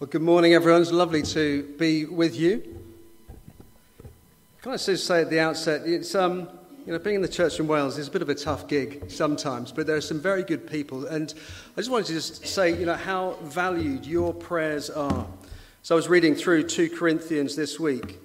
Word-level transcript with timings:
Well, 0.00 0.06
good 0.06 0.22
morning, 0.22 0.54
everyone. 0.54 0.82
It's 0.82 0.92
lovely 0.92 1.22
to 1.22 1.74
be 1.76 2.04
with 2.04 2.36
you. 2.36 2.62
Can 4.62 4.70
I 4.70 4.76
just 4.76 5.04
say 5.08 5.22
at 5.22 5.28
the 5.28 5.40
outset, 5.40 5.88
it's, 5.88 6.14
um, 6.14 6.48
you 6.86 6.92
know, 6.92 7.00
being 7.00 7.16
in 7.16 7.22
the 7.22 7.26
church 7.26 7.58
in 7.58 7.66
Wales 7.66 7.98
is 7.98 8.06
a 8.06 8.10
bit 8.12 8.22
of 8.22 8.28
a 8.28 8.34
tough 8.36 8.68
gig 8.68 9.10
sometimes, 9.10 9.72
but 9.72 9.88
there 9.88 9.96
are 9.96 10.00
some 10.00 10.20
very 10.20 10.44
good 10.44 10.70
people. 10.70 11.06
And 11.06 11.34
I 11.76 11.80
just 11.80 11.90
wanted 11.90 12.06
to 12.06 12.12
just 12.12 12.46
say, 12.46 12.78
you 12.78 12.86
know, 12.86 12.94
how 12.94 13.38
valued 13.42 14.06
your 14.06 14.32
prayers 14.32 14.88
are. 14.88 15.26
So 15.82 15.96
I 15.96 15.96
was 15.96 16.06
reading 16.06 16.36
through 16.36 16.68
2 16.68 16.90
Corinthians 16.90 17.56
this 17.56 17.80
week. 17.80 18.20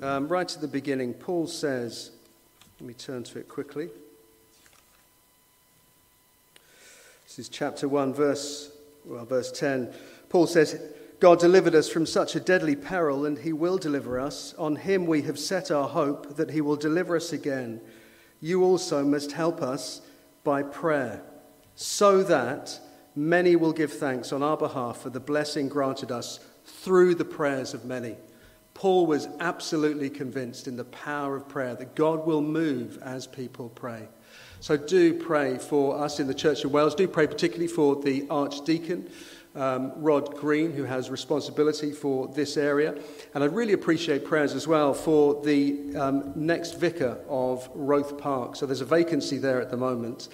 Um, 0.00 0.28
right 0.28 0.50
at 0.50 0.62
the 0.62 0.66
beginning, 0.66 1.12
Paul 1.12 1.46
says, 1.46 2.10
let 2.80 2.88
me 2.88 2.94
turn 2.94 3.22
to 3.24 3.38
it 3.38 3.50
quickly. 3.50 3.90
This 7.26 7.38
is 7.38 7.50
chapter 7.50 7.86
1, 7.86 8.14
verse, 8.14 8.70
well, 9.04 9.26
verse 9.26 9.52
10. 9.52 9.92
Paul 10.30 10.46
says, 10.46 10.80
God 11.22 11.38
delivered 11.38 11.76
us 11.76 11.88
from 11.88 12.04
such 12.04 12.34
a 12.34 12.40
deadly 12.40 12.74
peril, 12.74 13.24
and 13.26 13.38
he 13.38 13.52
will 13.52 13.78
deliver 13.78 14.18
us. 14.18 14.56
On 14.58 14.74
him 14.74 15.06
we 15.06 15.22
have 15.22 15.38
set 15.38 15.70
our 15.70 15.86
hope 15.86 16.34
that 16.34 16.50
he 16.50 16.60
will 16.60 16.74
deliver 16.74 17.14
us 17.14 17.32
again. 17.32 17.80
You 18.40 18.64
also 18.64 19.04
must 19.04 19.30
help 19.30 19.62
us 19.62 20.00
by 20.42 20.64
prayer, 20.64 21.22
so 21.76 22.24
that 22.24 22.80
many 23.14 23.54
will 23.54 23.72
give 23.72 23.92
thanks 23.92 24.32
on 24.32 24.42
our 24.42 24.56
behalf 24.56 25.02
for 25.02 25.10
the 25.10 25.20
blessing 25.20 25.68
granted 25.68 26.10
us 26.10 26.40
through 26.64 27.14
the 27.14 27.24
prayers 27.24 27.72
of 27.72 27.84
many. 27.84 28.16
Paul 28.74 29.06
was 29.06 29.28
absolutely 29.38 30.10
convinced 30.10 30.66
in 30.66 30.76
the 30.76 30.86
power 30.86 31.36
of 31.36 31.48
prayer 31.48 31.76
that 31.76 31.94
God 31.94 32.26
will 32.26 32.42
move 32.42 32.98
as 33.00 33.28
people 33.28 33.68
pray. 33.68 34.08
So 34.58 34.76
do 34.76 35.14
pray 35.14 35.58
for 35.58 36.02
us 36.02 36.18
in 36.18 36.26
the 36.26 36.34
Church 36.34 36.64
of 36.64 36.72
Wales. 36.72 36.96
Do 36.96 37.06
pray 37.06 37.28
particularly 37.28 37.68
for 37.68 37.94
the 37.94 38.26
Archdeacon 38.28 39.08
um, 39.54 39.92
Rod 39.96 40.34
Green, 40.36 40.72
who 40.72 40.84
has 40.84 41.10
responsibility 41.10 41.92
for 41.92 42.28
this 42.28 42.56
area. 42.56 42.94
And 43.34 43.44
I'd 43.44 43.54
really 43.54 43.72
appreciate 43.72 44.24
prayers 44.24 44.54
as 44.54 44.66
well 44.66 44.94
for 44.94 45.42
the 45.42 45.96
um, 45.96 46.32
next 46.34 46.78
vicar 46.78 47.18
of 47.28 47.68
Roath 47.74 48.18
Park. 48.18 48.56
So 48.56 48.66
there's 48.66 48.80
a 48.80 48.86
vacancy 48.86 49.38
there 49.38 49.60
at 49.60 49.70
the 49.70 49.76
moment, 49.76 50.28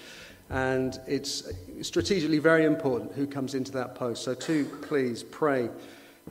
and 0.49 0.99
it's 1.07 1.51
strategically 1.81 2.39
very 2.39 2.65
important 2.65 3.13
who 3.13 3.27
comes 3.27 3.55
into 3.55 3.71
that 3.73 3.95
post. 3.95 4.23
So, 4.23 4.33
too, 4.33 4.65
please 4.81 5.23
pray 5.23 5.69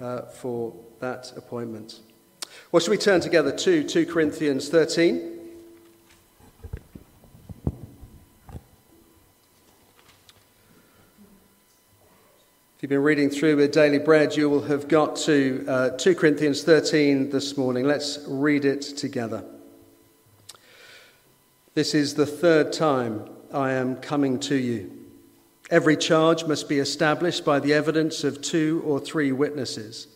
uh, 0.00 0.22
for 0.22 0.74
that 1.00 1.32
appointment. 1.36 2.00
Well, 2.72 2.80
should 2.80 2.90
we 2.90 2.98
turn 2.98 3.20
together 3.20 3.52
to 3.52 3.84
2 3.84 4.06
Corinthians 4.06 4.68
13? 4.68 5.37
If 12.78 12.84
you've 12.84 12.90
been 12.90 13.02
reading 13.02 13.28
through 13.28 13.56
with 13.56 13.72
Daily 13.72 13.98
Bread, 13.98 14.36
you 14.36 14.48
will 14.48 14.62
have 14.62 14.86
got 14.86 15.16
to 15.16 15.64
uh, 15.66 15.90
2 15.96 16.14
Corinthians 16.14 16.62
13 16.62 17.28
this 17.30 17.56
morning. 17.56 17.84
Let's 17.84 18.20
read 18.28 18.64
it 18.64 18.82
together. 18.82 19.44
This 21.74 21.92
is 21.92 22.14
the 22.14 22.24
third 22.24 22.72
time 22.72 23.28
I 23.52 23.72
am 23.72 23.96
coming 23.96 24.38
to 24.42 24.54
you. 24.54 24.92
Every 25.70 25.96
charge 25.96 26.44
must 26.44 26.68
be 26.68 26.78
established 26.78 27.44
by 27.44 27.58
the 27.58 27.74
evidence 27.74 28.22
of 28.22 28.42
two 28.42 28.80
or 28.86 29.00
three 29.00 29.32
witnesses. 29.32 30.06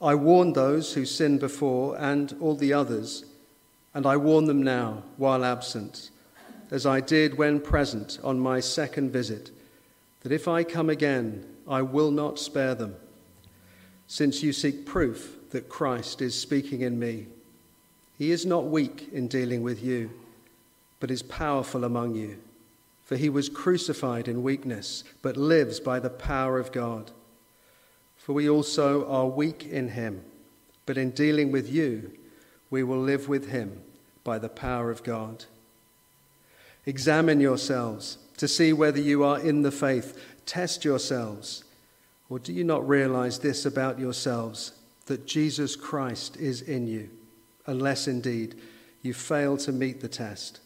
I 0.00 0.14
warned 0.14 0.54
those 0.54 0.94
who 0.94 1.04
sinned 1.04 1.40
before 1.40 1.98
and 1.98 2.34
all 2.40 2.54
the 2.54 2.72
others, 2.72 3.26
and 3.92 4.06
I 4.06 4.16
warn 4.16 4.46
them 4.46 4.62
now 4.62 5.02
while 5.18 5.44
absent, 5.44 6.08
as 6.70 6.86
I 6.86 7.00
did 7.00 7.36
when 7.36 7.60
present 7.60 8.18
on 8.24 8.40
my 8.40 8.60
second 8.60 9.10
visit, 9.10 9.50
that 10.22 10.32
if 10.32 10.48
I 10.48 10.64
come 10.64 10.88
again, 10.88 11.44
I 11.68 11.82
will 11.82 12.10
not 12.10 12.38
spare 12.38 12.74
them, 12.74 12.96
since 14.06 14.42
you 14.42 14.52
seek 14.52 14.84
proof 14.84 15.36
that 15.50 15.68
Christ 15.68 16.20
is 16.20 16.38
speaking 16.38 16.82
in 16.82 16.98
me. 16.98 17.26
He 18.18 18.30
is 18.30 18.44
not 18.44 18.66
weak 18.66 19.08
in 19.12 19.28
dealing 19.28 19.62
with 19.62 19.82
you, 19.82 20.10
but 21.00 21.10
is 21.10 21.22
powerful 21.22 21.84
among 21.84 22.14
you. 22.14 22.38
For 23.04 23.16
he 23.16 23.28
was 23.28 23.48
crucified 23.48 24.28
in 24.28 24.42
weakness, 24.42 25.04
but 25.20 25.36
lives 25.36 25.78
by 25.78 26.00
the 26.00 26.10
power 26.10 26.58
of 26.58 26.72
God. 26.72 27.10
For 28.16 28.32
we 28.32 28.48
also 28.48 29.06
are 29.08 29.26
weak 29.26 29.66
in 29.66 29.90
him, 29.90 30.24
but 30.86 30.96
in 30.96 31.10
dealing 31.10 31.52
with 31.52 31.70
you, 31.70 32.12
we 32.70 32.82
will 32.82 33.00
live 33.00 33.28
with 33.28 33.50
him 33.50 33.82
by 34.24 34.38
the 34.38 34.48
power 34.48 34.90
of 34.90 35.02
God. 35.02 35.44
Examine 36.86 37.40
yourselves 37.40 38.18
to 38.38 38.48
see 38.48 38.72
whether 38.72 39.00
you 39.00 39.22
are 39.22 39.38
in 39.38 39.62
the 39.62 39.70
faith. 39.70 40.18
Test 40.46 40.84
yourselves. 40.84 41.64
Or 42.28 42.38
do 42.38 42.52
you 42.52 42.64
not 42.64 42.88
realize 42.88 43.38
this 43.38 43.66
about 43.66 43.98
yourselves, 43.98 44.72
that 45.06 45.26
Jesus 45.26 45.76
Christ 45.76 46.36
is 46.36 46.62
in 46.62 46.86
you, 46.86 47.10
unless 47.66 48.08
indeed 48.08 48.54
you 49.02 49.12
fail 49.12 49.56
to 49.58 49.72
meet 49.72 50.00
the 50.00 50.08
test? 50.08 50.60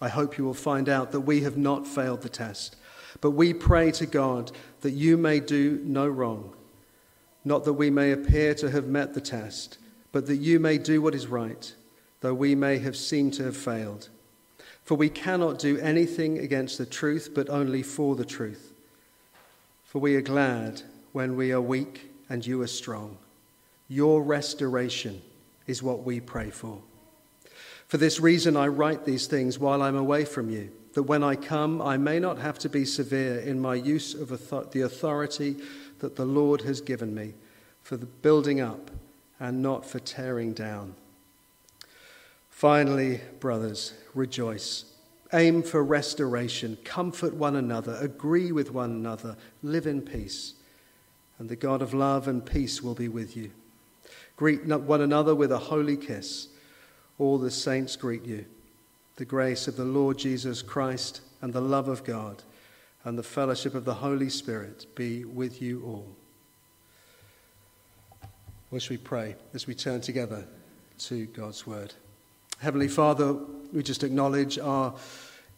I 0.00 0.08
hope 0.08 0.38
you 0.38 0.44
will 0.44 0.54
find 0.54 0.88
out 0.88 1.12
that 1.12 1.20
we 1.20 1.42
have 1.42 1.56
not 1.56 1.86
failed 1.86 2.22
the 2.22 2.28
test, 2.28 2.76
but 3.20 3.30
we 3.30 3.54
pray 3.54 3.90
to 3.92 4.06
God 4.06 4.50
that 4.80 4.92
you 4.92 5.16
may 5.16 5.40
do 5.40 5.80
no 5.84 6.08
wrong, 6.08 6.52
not 7.44 7.64
that 7.64 7.74
we 7.74 7.90
may 7.90 8.12
appear 8.12 8.54
to 8.54 8.70
have 8.70 8.86
met 8.86 9.14
the 9.14 9.20
test, 9.20 9.78
but 10.10 10.26
that 10.26 10.36
you 10.36 10.58
may 10.58 10.78
do 10.78 11.00
what 11.00 11.14
is 11.14 11.26
right, 11.26 11.74
though 12.20 12.34
we 12.34 12.54
may 12.54 12.78
have 12.78 12.96
seemed 12.96 13.34
to 13.34 13.44
have 13.44 13.56
failed. 13.56 14.08
For 14.84 14.96
we 14.96 15.08
cannot 15.08 15.58
do 15.58 15.78
anything 15.78 16.38
against 16.38 16.78
the 16.78 16.86
truth, 16.86 17.30
but 17.34 17.48
only 17.48 17.82
for 17.82 18.16
the 18.16 18.24
truth. 18.24 18.72
For 19.84 19.98
we 19.98 20.14
are 20.16 20.22
glad 20.22 20.82
when 21.12 21.36
we 21.36 21.52
are 21.52 21.60
weak 21.60 22.10
and 22.28 22.46
you 22.46 22.60
are 22.62 22.66
strong. 22.66 23.16
Your 23.88 24.22
restoration 24.22 25.22
is 25.66 25.82
what 25.82 26.02
we 26.02 26.20
pray 26.20 26.50
for. 26.50 26.80
For 27.88 27.96
this 27.96 28.20
reason, 28.20 28.56
I 28.56 28.66
write 28.68 29.04
these 29.04 29.26
things 29.26 29.58
while 29.58 29.82
I'm 29.82 29.96
away 29.96 30.24
from 30.24 30.50
you, 30.50 30.70
that 30.94 31.04
when 31.04 31.22
I 31.22 31.36
come, 31.36 31.80
I 31.80 31.96
may 31.96 32.18
not 32.18 32.38
have 32.38 32.58
to 32.60 32.68
be 32.68 32.84
severe 32.84 33.38
in 33.38 33.60
my 33.60 33.74
use 33.74 34.14
of 34.14 34.28
the 34.72 34.82
authority 34.82 35.56
that 36.00 36.16
the 36.16 36.24
Lord 36.24 36.62
has 36.62 36.80
given 36.80 37.14
me 37.14 37.34
for 37.82 37.96
the 37.96 38.06
building 38.06 38.60
up 38.60 38.90
and 39.38 39.62
not 39.62 39.86
for 39.86 39.98
tearing 40.00 40.52
down. 40.52 40.94
Finally, 42.54 43.20
brothers, 43.40 43.94
rejoice. 44.14 44.84
Aim 45.32 45.60
for 45.60 45.82
restoration. 45.82 46.78
Comfort 46.84 47.34
one 47.34 47.56
another. 47.56 47.98
Agree 48.00 48.52
with 48.52 48.70
one 48.70 48.92
another. 48.92 49.36
Live 49.64 49.88
in 49.88 50.00
peace. 50.00 50.54
And 51.40 51.48
the 51.48 51.56
God 51.56 51.82
of 51.82 51.92
love 51.92 52.28
and 52.28 52.46
peace 52.46 52.80
will 52.80 52.94
be 52.94 53.08
with 53.08 53.36
you. 53.36 53.50
Greet 54.36 54.64
one 54.66 55.00
another 55.00 55.34
with 55.34 55.50
a 55.50 55.58
holy 55.58 55.96
kiss. 55.96 56.46
All 57.18 57.38
the 57.38 57.50
saints 57.50 57.96
greet 57.96 58.24
you. 58.24 58.44
The 59.16 59.24
grace 59.24 59.66
of 59.66 59.74
the 59.74 59.84
Lord 59.84 60.16
Jesus 60.16 60.62
Christ 60.62 61.22
and 61.42 61.52
the 61.52 61.60
love 61.60 61.88
of 61.88 62.04
God 62.04 62.44
and 63.02 63.18
the 63.18 63.24
fellowship 63.24 63.74
of 63.74 63.84
the 63.84 63.94
Holy 63.94 64.30
Spirit 64.30 64.86
be 64.94 65.24
with 65.24 65.60
you 65.60 65.82
all. 65.84 66.06
What 68.70 68.80
shall 68.80 68.94
we 68.94 68.98
pray 68.98 69.34
as 69.54 69.66
we 69.66 69.74
turn 69.74 70.00
together 70.00 70.46
to 71.00 71.26
God's 71.26 71.66
word? 71.66 71.94
Heavenly 72.64 72.88
Father, 72.88 73.34
we 73.74 73.82
just 73.82 74.04
acknowledge 74.04 74.58
our 74.58 74.94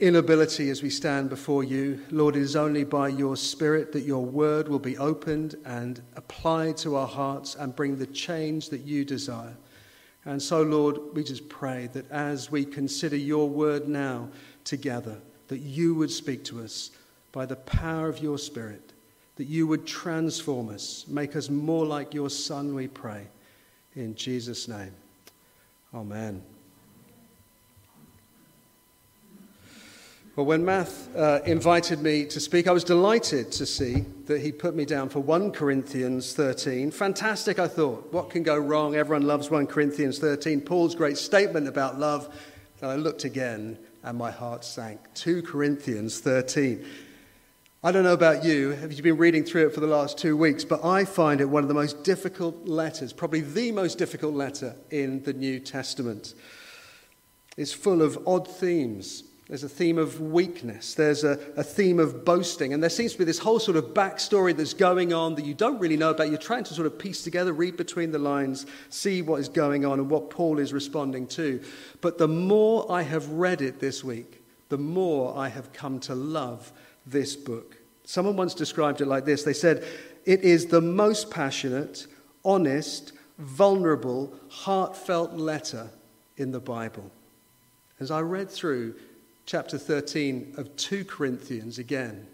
inability 0.01 0.71
as 0.71 0.83
we 0.83 0.91
stand 0.91 1.31
before 1.31 1.63
you. 1.63 2.01
Lord, 2.11 2.35
it 2.35 2.43
is 2.43 2.57
only 2.57 2.83
by 2.83 3.07
your 3.07 3.37
Spirit 3.37 3.93
that 3.93 4.01
your 4.01 4.25
word 4.25 4.67
will 4.67 4.81
be 4.81 4.99
opened 4.99 5.55
and 5.65 6.03
applied 6.17 6.77
to 6.79 6.97
our 6.97 7.07
hearts 7.07 7.55
and 7.55 7.77
bring 7.77 7.97
the 7.97 8.09
change 8.09 8.71
that 8.71 8.81
you 8.81 9.05
desire. 9.05 9.57
And 10.25 10.43
so, 10.43 10.63
Lord, 10.63 10.99
we 11.13 11.23
just 11.23 11.49
pray 11.49 11.89
that 11.93 12.11
as 12.11 12.51
we 12.51 12.65
consider 12.65 13.15
your 13.17 13.49
word 13.49 13.87
now 13.87 14.29
together, 14.65 15.17
that 15.47 15.59
you 15.59 15.95
would 15.95 16.11
speak 16.11 16.43
to 16.47 16.61
us 16.61 16.91
by 17.31 17.47
the 17.47 17.55
power 17.55 18.09
of 18.09 18.19
your 18.19 18.37
Spirit, 18.37 18.95
that 19.37 19.45
you 19.45 19.69
would 19.69 19.87
transform 19.87 20.71
us, 20.71 21.05
make 21.07 21.37
us 21.37 21.51
more 21.51 21.87
like 21.87 22.15
your 22.15 22.31
Son, 22.31 22.75
we 22.75 22.89
pray. 22.89 23.29
In 23.95 24.17
Jesus' 24.17 24.67
name. 24.67 24.93
Amen. 25.95 26.43
Well, 30.37 30.45
when 30.45 30.67
Math 30.67 31.09
uh, 31.17 31.41
invited 31.47 32.03
me 32.03 32.27
to 32.27 32.41
speak, 32.41 32.69
I 32.69 32.73
was 32.73 32.85
delighted 32.85 33.51
to 33.53 33.65
see 33.65 34.05
that 34.27 34.43
he 34.43 34.53
put 34.53 34.77
me 34.77 34.85
down 34.85 35.09
for 35.09 35.21
1 35.21 35.51
Corinthians 35.53 36.35
13. 36.35 36.91
Fantastic, 36.91 37.59
I 37.59 37.67
thought. 37.67 38.13
What 38.13 38.29
can 38.29 38.43
go 38.43 38.59
wrong? 38.59 38.97
Everyone 38.97 39.27
loves 39.27 39.51
1 39.51 39.67
Corinthians 39.67 40.19
13. 40.19 40.61
Paul's 40.61 40.95
great 40.95 41.17
statement 41.17 41.67
about 41.67 41.99
love. 41.99 42.29
And 42.83 42.91
I 42.91 42.97
looked 42.97 43.25
again 43.25 43.79
and 44.03 44.19
my 44.19 44.31
heart 44.31 44.63
sank. 44.63 45.01
2 45.15 45.41
Corinthians 45.41 46.21
13. 46.21 46.85
I 47.83 47.91
don't 47.91 48.05
know 48.05 48.13
about 48.13 48.45
you, 48.45 48.73
have 48.73 48.93
you 48.93 49.03
been 49.03 49.17
reading 49.17 49.43
through 49.43 49.69
it 49.69 49.75
for 49.75 49.81
the 49.81 49.87
last 49.87 50.19
two 50.19 50.37
weeks, 50.37 50.67
but 50.67 50.85
I 50.85 51.07
find 51.07 51.41
it 51.41 51.47
one 51.47 51.63
of 51.65 51.69
the 51.69 51.75
most 51.75 52.05
difficult 52.05 52.69
letters, 52.69 53.15
probably 53.15 53.41
the 53.41 53.73
most 53.73 53.97
difficult 53.97 54.35
letter 54.35 54.77
in 54.91 55.23
the 55.23 55.33
New 55.33 55.61
Testament. 55.61 56.35
It's 57.57 57.73
full 57.73 58.03
of 58.03 58.19
odd 58.27 58.47
themes 58.47 59.23
There's 59.49 59.63
a 59.63 59.69
theme 59.69 59.97
of 59.97 60.21
weakness. 60.21 60.95
There's 60.95 61.23
a, 61.23 61.39
a, 61.57 61.63
theme 61.63 62.01
of 62.01 62.25
boasting. 62.25 62.73
And 62.73 62.83
there 62.83 62.91
seems 62.91 63.13
to 63.13 63.19
be 63.19 63.25
this 63.25 63.39
whole 63.39 63.61
sort 63.61 63.77
of 63.77 63.95
backstory 63.95 64.57
that's 64.57 64.75
going 64.75 65.13
on 65.13 65.37
that 65.37 65.45
you 65.45 65.55
don't 65.55 65.79
really 65.79 65.97
know 65.97 66.11
about. 66.11 66.31
You're 66.31 66.39
trying 66.39 66.65
to 66.65 66.75
sort 66.75 66.87
of 66.87 66.99
piece 66.99 67.23
together, 67.23 67.53
read 67.53 67.77
between 67.77 68.11
the 68.11 68.19
lines, 68.19 68.67
see 68.91 69.23
what 69.23 69.39
is 69.39 69.49
going 69.49 69.85
on 69.85 70.01
and 70.01 70.11
what 70.11 70.31
Paul 70.31 70.59
is 70.59 70.73
responding 70.73 71.29
to. 71.29 71.63
But 72.01 72.19
the 72.19 72.27
more 72.27 72.91
I 72.91 73.03
have 73.03 73.29
read 73.29 73.63
it 73.63 73.79
this 73.79 74.03
week, 74.03 74.43
the 74.69 74.79
more 74.79 75.37
I 75.37 75.49
have 75.49 75.73
come 75.73 76.01
to 76.01 76.15
love 76.17 76.73
this 77.07 77.37
book. 77.37 77.77
Someone 78.05 78.37
once 78.37 78.53
described 78.53 79.01
it 79.01 79.07
like 79.07 79.25
this 79.25 79.45
they 79.45 79.53
said, 79.53 79.85
It 80.25 80.41
is 80.43 80.67
the 80.67 80.81
most 80.81 81.31
passionate, 81.31 82.09
honest, 82.45 83.13
vulnerable, 83.39 84.35
heartfelt 84.49 85.35
letter 85.35 85.91
in 86.37 86.51
the 86.51 86.61
Bible. 86.61 87.13
As 88.01 88.11
I 88.11 88.21
read 88.21 88.51
through 88.51 88.97
chapter 89.47 89.79
13 89.79 90.55
of 90.57 90.75
2 90.77 91.05
Corinthians 91.05 91.79
again, 91.79 92.27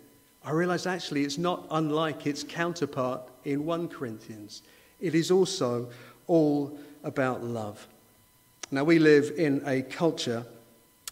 I 0.45 0.51
realized 0.51 0.87
actually 0.87 1.25
it's 1.25 1.39
not 1.39 1.67
unlike 1.71 2.27
its 2.27 2.43
counterpart 2.43 3.21
in 3.45 3.67
1 3.67 3.89
Corinthians. 3.89 4.63
It 4.99 5.15
is 5.15 5.31
also 5.31 5.91
all 6.27 6.79
about 7.05 7.45
love. 7.45 7.87
Now, 8.71 8.85
we 8.85 8.99
live 8.99 9.33
in 9.37 9.63
a 9.67 9.83
culture 9.83 10.47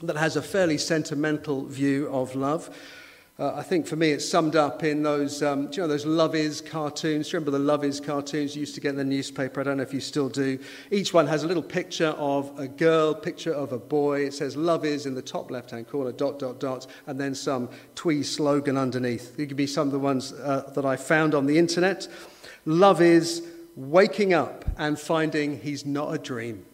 that 0.00 0.17
has 0.17 0.37
a 0.37 0.43
fairly 0.43 0.79
sentimental 0.79 1.67
view 1.67 2.08
of 2.08 2.35
love. 2.35 2.75
Uh, 3.41 3.55
I 3.57 3.63
think 3.63 3.87
for 3.87 3.97
me 3.97 4.11
it's 4.11 4.29
summed 4.29 4.55
up 4.55 4.85
in 4.85 5.03
those, 5.03 5.43
um, 5.43 5.69
do 5.69 5.77
you 5.77 5.83
know, 5.83 5.89
those 5.89 6.05
Love 6.05 6.35
Is 6.35 6.61
cartoons? 6.61 7.27
Do 7.27 7.31
you 7.31 7.39
remember 7.39 7.53
the 7.53 7.65
Love 7.65 7.85
Is 7.85 7.99
cartoons 7.99 8.55
you 8.55 8.61
used 8.61 8.75
to 8.75 8.83
get 8.83 8.91
in 8.91 8.97
the 8.97 9.05
newspaper? 9.05 9.63
I 9.63 9.65
don't 9.65 9.79
know 9.79 9.83
if 9.83 9.95
you 9.95 10.01
still 10.01 10.29
do. 10.29 10.59
Each 10.91 11.15
one 11.15 11.27
has 11.27 11.43
a 11.43 11.47
little 11.47 11.63
picture 11.63 12.09
of 12.19 12.53
a 12.59 12.69
girl, 12.69 13.15
picture 13.15 13.55
of 13.55 13.73
a 13.73 13.79
boy. 13.79 14.27
It 14.27 14.35
says 14.35 14.59
Love 14.59 14.85
Is 14.85 15.07
in 15.07 15.15
the 15.15 15.23
top 15.23 15.51
left 15.51 15.71
hand 15.71 15.89
corner, 15.89 16.13
dot, 16.13 16.39
dot, 16.39 16.61
dot, 16.61 16.87
and 17.07 17.19
then 17.19 17.35
some 17.35 17.71
twee 17.95 18.23
slogan 18.23 18.77
underneath. 18.77 19.35
These 19.37 19.49
could 19.49 19.57
be 19.57 19.67
some 19.67 19.89
of 19.89 19.93
the 19.93 19.99
ones 19.99 20.35
uh, 20.35 20.71
that 20.75 20.85
I 20.85 20.97
found 20.97 21.35
on 21.35 21.47
the 21.47 21.57
internet. 21.57 22.09
Love 22.67 23.01
is 23.01 23.43
waking 23.75 24.35
up 24.35 24.67
and 24.77 25.01
finding 25.01 25.59
he's 25.59 25.87
not 25.87 26.13
a 26.13 26.19
dream. 26.19 26.67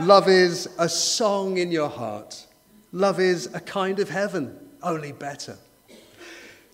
Love 0.00 0.26
is 0.26 0.70
a 0.78 0.88
song 0.88 1.58
in 1.58 1.70
your 1.70 1.90
heart. 1.90 2.46
Love 2.92 3.20
is 3.20 3.50
a 3.52 3.60
kind 3.60 3.98
of 3.98 4.08
heaven 4.08 4.69
only 4.82 5.12
better. 5.12 5.56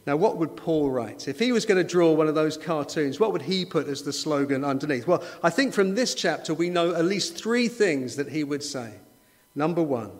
Now, 0.06 0.16
what 0.16 0.36
would 0.36 0.56
Paul 0.56 0.90
write? 0.90 1.26
If 1.26 1.40
he 1.40 1.50
was 1.50 1.66
going 1.66 1.84
to 1.84 1.88
draw 1.88 2.12
one 2.12 2.28
of 2.28 2.36
those 2.36 2.56
cartoons, 2.56 3.18
what 3.18 3.32
would 3.32 3.42
he 3.42 3.64
put 3.64 3.88
as 3.88 4.02
the 4.02 4.12
slogan 4.12 4.64
underneath? 4.64 5.06
Well, 5.06 5.24
I 5.42 5.50
think 5.50 5.74
from 5.74 5.96
this 5.96 6.14
chapter 6.14 6.54
we 6.54 6.70
know 6.70 6.94
at 6.94 7.04
least 7.04 7.36
three 7.36 7.66
things 7.66 8.14
that 8.16 8.28
he 8.28 8.44
would 8.44 8.62
say. 8.62 8.94
Number 9.56 9.82
one, 9.82 10.12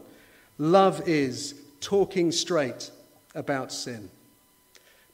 love 0.59 1.09
is 1.09 1.55
talking 1.81 2.33
straight 2.33 2.91
about 3.37 3.71
sin. 3.73 4.11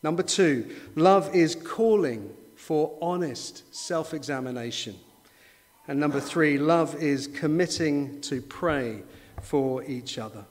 Number 0.02 0.22
two, 0.22 0.74
love 0.94 1.34
is 1.34 1.54
calling 1.54 2.34
for 2.56 2.96
honest 3.02 3.74
self 3.74 4.14
examination. 4.14 4.96
And 5.86 6.00
number 6.00 6.20
three, 6.20 6.58
love 6.58 6.94
is 6.94 7.26
committing 7.26 8.20
to 8.22 8.40
pray 8.40 9.02
for 9.42 9.84
each 9.84 10.16
other. 10.16 10.46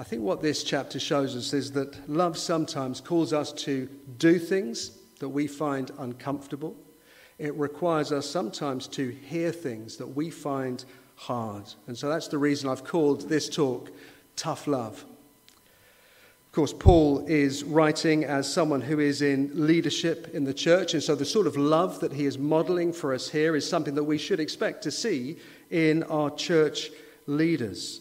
I 0.00 0.04
think 0.04 0.22
what 0.22 0.42
this 0.42 0.62
chapter 0.62 1.00
shows 1.00 1.34
us 1.34 1.52
is 1.52 1.72
that 1.72 2.08
love 2.08 2.38
sometimes 2.38 3.00
calls 3.00 3.32
us 3.32 3.52
to 3.54 3.88
do 4.18 4.38
things 4.38 4.92
that 5.18 5.28
we 5.28 5.48
find 5.48 5.90
uncomfortable. 5.98 6.76
It 7.38 7.54
requires 7.56 8.12
us 8.12 8.28
sometimes 8.28 8.86
to 8.88 9.08
hear 9.08 9.50
things 9.50 9.96
that 9.96 10.06
we 10.06 10.30
find 10.30 10.84
hard. 11.16 11.64
And 11.88 11.98
so 11.98 12.08
that's 12.08 12.28
the 12.28 12.38
reason 12.38 12.70
I've 12.70 12.84
called 12.84 13.28
this 13.28 13.48
talk 13.48 13.90
Tough 14.36 14.68
Love. 14.68 15.04
Of 16.46 16.52
course, 16.52 16.72
Paul 16.72 17.26
is 17.26 17.64
writing 17.64 18.24
as 18.24 18.52
someone 18.52 18.80
who 18.80 19.00
is 19.00 19.20
in 19.20 19.50
leadership 19.66 20.30
in 20.32 20.44
the 20.44 20.54
church, 20.54 20.94
and 20.94 21.02
so 21.02 21.14
the 21.14 21.24
sort 21.24 21.46
of 21.46 21.56
love 21.56 22.00
that 22.00 22.12
he 22.12 22.24
is 22.24 22.38
modeling 22.38 22.92
for 22.92 23.12
us 23.12 23.28
here 23.28 23.54
is 23.54 23.68
something 23.68 23.96
that 23.96 24.04
we 24.04 24.16
should 24.16 24.40
expect 24.40 24.82
to 24.84 24.90
see 24.92 25.38
in 25.70 26.04
our 26.04 26.30
church 26.30 26.90
leaders. 27.26 28.00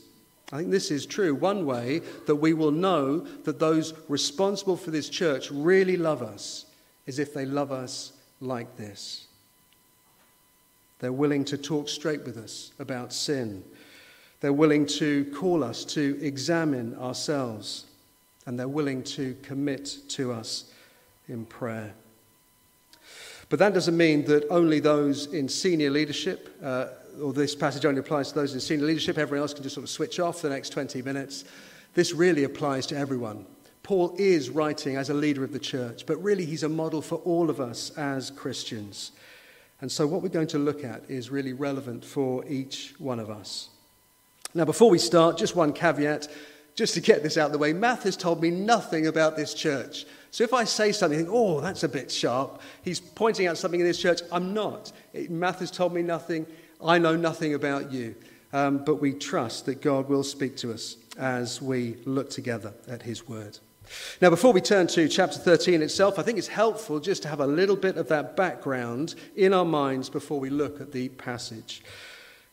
I 0.51 0.57
think 0.57 0.71
this 0.71 0.91
is 0.91 1.05
true. 1.05 1.35
One 1.35 1.65
way 1.65 2.01
that 2.25 2.35
we 2.35 2.53
will 2.53 2.71
know 2.71 3.19
that 3.19 3.59
those 3.59 3.93
responsible 4.07 4.77
for 4.77 4.91
this 4.91 5.09
church 5.09 5.51
really 5.51 5.97
love 5.97 6.21
us 6.21 6.65
is 7.05 7.19
if 7.19 7.33
they 7.33 7.45
love 7.45 7.71
us 7.71 8.13
like 8.39 8.77
this. 8.77 9.27
They're 10.99 11.11
willing 11.11 11.45
to 11.45 11.57
talk 11.57 11.89
straight 11.89 12.23
with 12.25 12.37
us 12.37 12.71
about 12.79 13.13
sin. 13.13 13.63
They're 14.39 14.53
willing 14.53 14.85
to 14.85 15.25
call 15.35 15.63
us 15.63 15.83
to 15.85 16.17
examine 16.21 16.95
ourselves. 16.95 17.85
And 18.45 18.57
they're 18.57 18.67
willing 18.67 19.03
to 19.03 19.35
commit 19.43 19.97
to 20.09 20.31
us 20.31 20.71
in 21.27 21.45
prayer. 21.45 21.93
But 23.49 23.59
that 23.59 23.73
doesn't 23.73 23.95
mean 23.95 24.25
that 24.25 24.45
only 24.49 24.79
those 24.79 25.27
in 25.27 25.49
senior 25.49 25.89
leadership 25.89 26.55
uh, 26.63 26.87
or 27.21 27.33
this 27.33 27.55
passage 27.55 27.85
only 27.85 27.99
applies 27.99 28.29
to 28.29 28.35
those 28.35 28.53
in 28.53 28.59
senior 28.59 28.85
leadership. 28.85 29.17
Everyone 29.17 29.43
else 29.43 29.53
can 29.53 29.63
just 29.63 29.75
sort 29.75 29.83
of 29.83 29.89
switch 29.89 30.19
off 30.19 30.41
for 30.41 30.47
the 30.47 30.53
next 30.53 30.69
20 30.69 31.01
minutes. 31.01 31.45
This 31.93 32.13
really 32.13 32.43
applies 32.43 32.85
to 32.87 32.97
everyone. 32.97 33.45
Paul 33.83 34.13
is 34.17 34.49
writing 34.49 34.97
as 34.97 35.09
a 35.09 35.13
leader 35.13 35.43
of 35.43 35.53
the 35.53 35.59
church, 35.59 36.05
but 36.05 36.21
really 36.21 36.45
he's 36.45 36.63
a 36.63 36.69
model 36.69 37.01
for 37.01 37.15
all 37.19 37.49
of 37.49 37.59
us 37.59 37.89
as 37.97 38.31
Christians. 38.31 39.13
And 39.79 39.91
so, 39.91 40.05
what 40.07 40.21
we're 40.21 40.29
going 40.29 40.47
to 40.47 40.59
look 40.59 40.83
at 40.83 41.03
is 41.07 41.29
really 41.29 41.53
relevant 41.53 42.03
for 42.03 42.43
each 42.47 42.95
one 42.97 43.19
of 43.19 43.29
us. 43.29 43.69
Now, 44.53 44.65
before 44.65 44.89
we 44.89 44.97
start, 44.97 45.37
just 45.37 45.55
one 45.55 45.71
caveat, 45.71 46.27
just 46.75 46.93
to 46.93 47.01
get 47.01 47.23
this 47.23 47.37
out 47.37 47.47
of 47.47 47.51
the 47.51 47.57
way. 47.57 47.73
Matt 47.73 48.03
has 48.03 48.15
told 48.15 48.41
me 48.41 48.49
nothing 48.49 49.07
about 49.07 49.35
this 49.35 49.53
church. 49.53 50.05
So 50.31 50.43
if 50.43 50.53
I 50.53 50.63
say 50.63 50.91
something, 50.91 51.27
oh, 51.29 51.59
that's 51.59 51.83
a 51.83 51.89
bit 51.89 52.11
sharp, 52.11 52.61
he's 52.83 52.99
pointing 52.99 53.47
out 53.47 53.57
something 53.57 53.79
in 53.79 53.85
this 53.85 53.99
church, 53.99 54.21
I'm 54.31 54.53
not. 54.53 54.91
Matt 55.29 55.59
has 55.59 55.71
told 55.71 55.93
me 55.93 56.03
nothing. 56.03 56.45
I 56.83 56.97
know 56.97 57.15
nothing 57.15 57.53
about 57.53 57.91
you, 57.91 58.15
um, 58.53 58.83
but 58.83 58.95
we 58.95 59.13
trust 59.13 59.65
that 59.65 59.81
God 59.81 60.09
will 60.09 60.23
speak 60.23 60.57
to 60.57 60.71
us 60.71 60.97
as 61.17 61.61
we 61.61 61.97
look 62.05 62.29
together 62.29 62.73
at 62.87 63.01
his 63.01 63.27
word. 63.27 63.57
Now, 64.21 64.29
before 64.29 64.53
we 64.53 64.61
turn 64.61 64.87
to 64.87 65.07
chapter 65.07 65.39
13 65.39 65.81
itself, 65.81 66.19
I 66.19 66.21
think 66.21 66.37
it's 66.37 66.47
helpful 66.47 66.99
just 66.99 67.23
to 67.23 67.29
have 67.29 67.39
a 67.39 67.47
little 67.47 67.75
bit 67.75 67.97
of 67.97 68.07
that 68.09 68.35
background 68.35 69.15
in 69.35 69.53
our 69.53 69.65
minds 69.65 70.09
before 70.09 70.39
we 70.39 70.49
look 70.49 70.81
at 70.81 70.91
the 70.91 71.09
passage. 71.09 71.83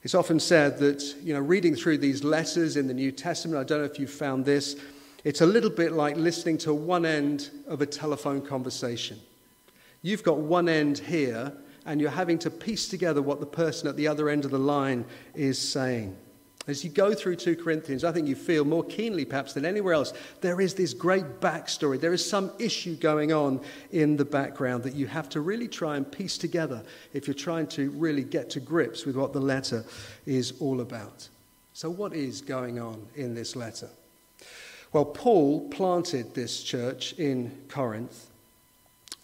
It's 0.03 0.15
often 0.15 0.39
said 0.39 0.79
that, 0.79 1.03
you 1.23 1.35
know, 1.35 1.41
reading 1.41 1.75
through 1.75 1.99
these 1.99 2.23
letters 2.23 2.77
in 2.77 2.87
the 2.87 2.95
New 2.95 3.11
Testament, 3.11 3.59
I 3.61 3.65
don't 3.65 3.79
know 3.81 3.85
if 3.85 3.99
you've 3.99 4.11
found 4.11 4.45
this, 4.45 4.77
it's 5.25 5.41
a 5.41 5.47
little 5.47 5.71
bit 5.71 5.93
like 5.93 6.17
listening 6.17 6.59
to 6.59 6.75
one 6.75 7.07
end 7.07 7.51
of 7.67 7.81
a 7.81 7.87
telephone 7.87 8.43
conversation. 8.43 9.19
You've 10.03 10.23
got 10.23 10.37
one 10.37 10.69
end 10.69 10.99
here, 10.99 11.53
and 11.87 12.01
you're 12.01 12.11
having 12.11 12.39
to 12.41 12.51
piece 12.51 12.89
together 12.89 13.23
what 13.23 13.41
the 13.41 13.47
person 13.47 13.89
at 13.89 13.97
the 13.97 14.09
other 14.09 14.29
end 14.29 14.45
of 14.45 14.51
the 14.51 14.59
line 14.59 15.05
is 15.35 15.59
saying. 15.59 16.17
As 16.67 16.83
you 16.83 16.89
go 16.89 17.13
through 17.13 17.37
2 17.37 17.57
Corinthians, 17.57 18.05
I 18.05 18.13
think 18.13 18.27
you 18.27 18.35
feel 18.35 18.65
more 18.65 18.85
keenly, 18.85 19.27
perhaps, 19.27 19.53
than 19.53 19.67
anywhere 19.67 19.93
else, 19.93 20.15
there 20.41 20.63
is 20.63 20.73
this 20.73 20.95
great 20.95 21.41
backstory. 21.41 22.01
There 22.01 22.15
is 22.15 22.27
some 22.27 22.51
issue 22.59 22.97
going 22.97 23.35
on 23.35 23.61
in 23.93 24.17
the 24.17 24.25
background 24.25 24.83
that 24.85 24.95
you 24.95 25.07
have 25.07 25.29
to 25.31 25.43
really 25.43 25.69
try 25.69 25.99
and 25.99 26.11
piece 26.11 26.39
together 26.39 26.83
if 27.13 27.27
you're 27.27 27.35
trying 27.35 27.67
to 27.69 27.91
really 27.91 28.25
get 28.25 28.49
to 28.51 28.61
grips 28.61 29.05
with 29.05 29.15
what 29.15 29.35
the 29.35 29.41
letter 29.41 29.85
is 30.25 30.55
all 30.59 30.81
about. 30.81 31.29
So, 31.75 31.91
what 31.91 32.15
is 32.15 32.41
going 32.41 32.79
on 32.79 33.07
in 33.15 33.35
this 33.35 33.57
letter? 33.57 33.91
Well, 34.95 35.05
Paul 35.05 35.69
planted 35.69 36.35
this 36.35 36.63
church 36.63 37.13
in 37.15 37.51
Corinth 37.69 38.31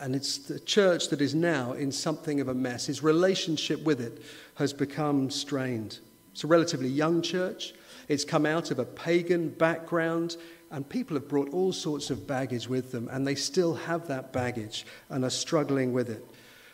and 0.01 0.17
it's 0.17 0.39
the 0.39 0.59
church 0.59 1.09
that 1.09 1.21
is 1.21 1.35
now 1.35 1.73
in 1.75 1.93
something 1.93 2.41
of 2.41 2.49
a 2.49 2.55
mess. 2.55 2.87
His 2.87 3.03
relationship 3.03 3.83
with 3.85 4.01
it 4.01 4.23
has 4.55 4.73
become 4.73 5.31
strained. 5.31 5.99
It's 6.33 6.43
a 6.43 6.47
relatively 6.47 6.89
young 6.89 7.21
church. 7.21 7.75
It's 8.09 8.25
come 8.25 8.47
out 8.47 8.71
of 8.71 8.79
a 8.79 8.85
pagan 8.85 9.51
background, 9.51 10.39
and 10.71 10.89
people 10.89 11.17
have 11.17 11.29
brought 11.29 11.51
all 11.51 11.73
sorts 11.73 12.11
of 12.11 12.27
baggage 12.27 12.67
with 12.67 12.91
them, 12.91 13.09
and 13.13 13.27
they 13.27 13.35
still 13.35 13.75
have 13.75 14.09
that 14.09 14.33
baggage 14.33 14.87
and 15.11 15.25
are 15.25 15.31
struggling 15.31 15.93
with 15.93 16.09
it. 16.09 16.25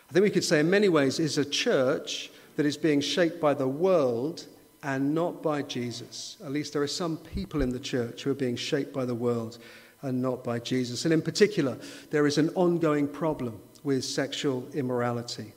I 0.09 0.13
think 0.13 0.23
we 0.23 0.31
could 0.31 0.45
say, 0.45 0.61
in 0.61 0.71
many 0.71 0.89
ways, 0.89 1.19
is 1.19 1.37
a 1.37 1.45
church 1.45 2.31
that 2.55 2.65
is 2.65 2.77
being 2.77 3.01
shaped 3.01 3.41
by 3.41 3.55
the 3.55 3.69
world 3.69 4.47
and 4.83 5.15
not 5.15 5.43
by 5.43 5.63
Jesus. 5.63 6.37
At 6.45 6.53
least 6.53 6.73
there 6.73 6.83
are 6.83 6.87
some 6.87 7.17
people 7.17 7.61
in 7.61 7.71
the 7.71 7.81
church 7.81 8.23
who 8.23 8.31
are 8.31 8.35
being 8.35 8.57
shaped 8.57 8.93
by 8.93 9.05
the 9.05 9.15
world 9.15 9.59
and 10.03 10.21
not 10.23 10.45
by 10.45 10.59
Jesus. 10.59 11.05
And 11.05 11.13
in 11.13 11.23
particular, 11.23 11.79
there 12.11 12.27
is 12.27 12.39
an 12.39 12.51
ongoing 12.51 13.09
problem 13.09 13.61
with 13.83 14.05
sexual 14.05 14.67
immorality. 14.75 15.53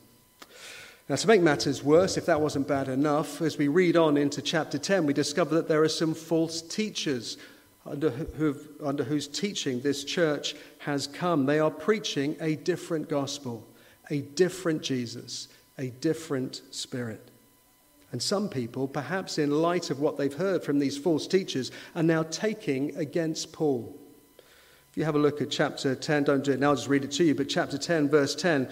Now, 1.10 1.16
to 1.16 1.28
make 1.28 1.42
matters 1.42 1.84
worse, 1.84 2.18
if 2.18 2.28
that 2.28 2.40
wasn't 2.40 2.68
bad 2.68 2.88
enough, 2.88 3.42
as 3.42 3.58
we 3.58 3.68
read 3.68 3.98
on 3.98 4.16
into 4.16 4.44
chapter 4.44 4.78
10, 4.78 5.08
we 5.08 5.14
discover 5.14 5.56
that 5.56 5.68
there 5.68 5.82
are 5.82 5.90
some 5.90 6.14
false 6.14 6.62
teachers 6.62 7.38
under, 7.84 8.12
who, 8.12 8.56
under 8.84 9.04
whose 9.04 9.28
teaching 9.28 9.82
this 9.82 10.04
church 10.04 10.56
has 10.78 11.08
come. 11.08 11.48
They 11.48 11.60
are 11.60 11.72
preaching 11.72 12.36
a 12.40 12.56
different 12.58 13.10
gospel, 13.10 13.68
a 14.12 14.22
different 14.22 14.84
Jesus, 14.84 15.48
a 15.80 15.88
different 15.90 16.62
spirit. 16.70 17.32
And 18.12 18.22
some 18.22 18.50
people, 18.50 18.88
perhaps 18.88 19.40
in 19.40 19.50
light 19.50 19.90
of 19.90 20.00
what 20.00 20.18
they've 20.18 20.34
heard 20.34 20.64
from 20.64 20.78
these 20.78 20.98
false 20.98 21.28
teachers, 21.28 21.72
are 21.96 22.04
now 22.04 22.24
taking 22.24 22.96
against 22.96 23.52
Paul. 23.52 23.96
If 24.92 24.98
you 24.98 25.04
have 25.04 25.16
a 25.16 25.20
look 25.20 25.42
at 25.42 25.50
chapter 25.50 25.96
10, 25.96 26.24
don't 26.24 26.44
do 26.44 26.52
it 26.52 26.60
now, 26.60 26.70
I'll 26.70 26.76
just 26.76 26.88
read 26.88 27.04
it 27.04 27.12
to 27.12 27.24
you, 27.24 27.36
but 27.36 27.48
chapter 27.48 27.78
10, 27.78 28.10
verse 28.10 28.34
10, 28.36 28.70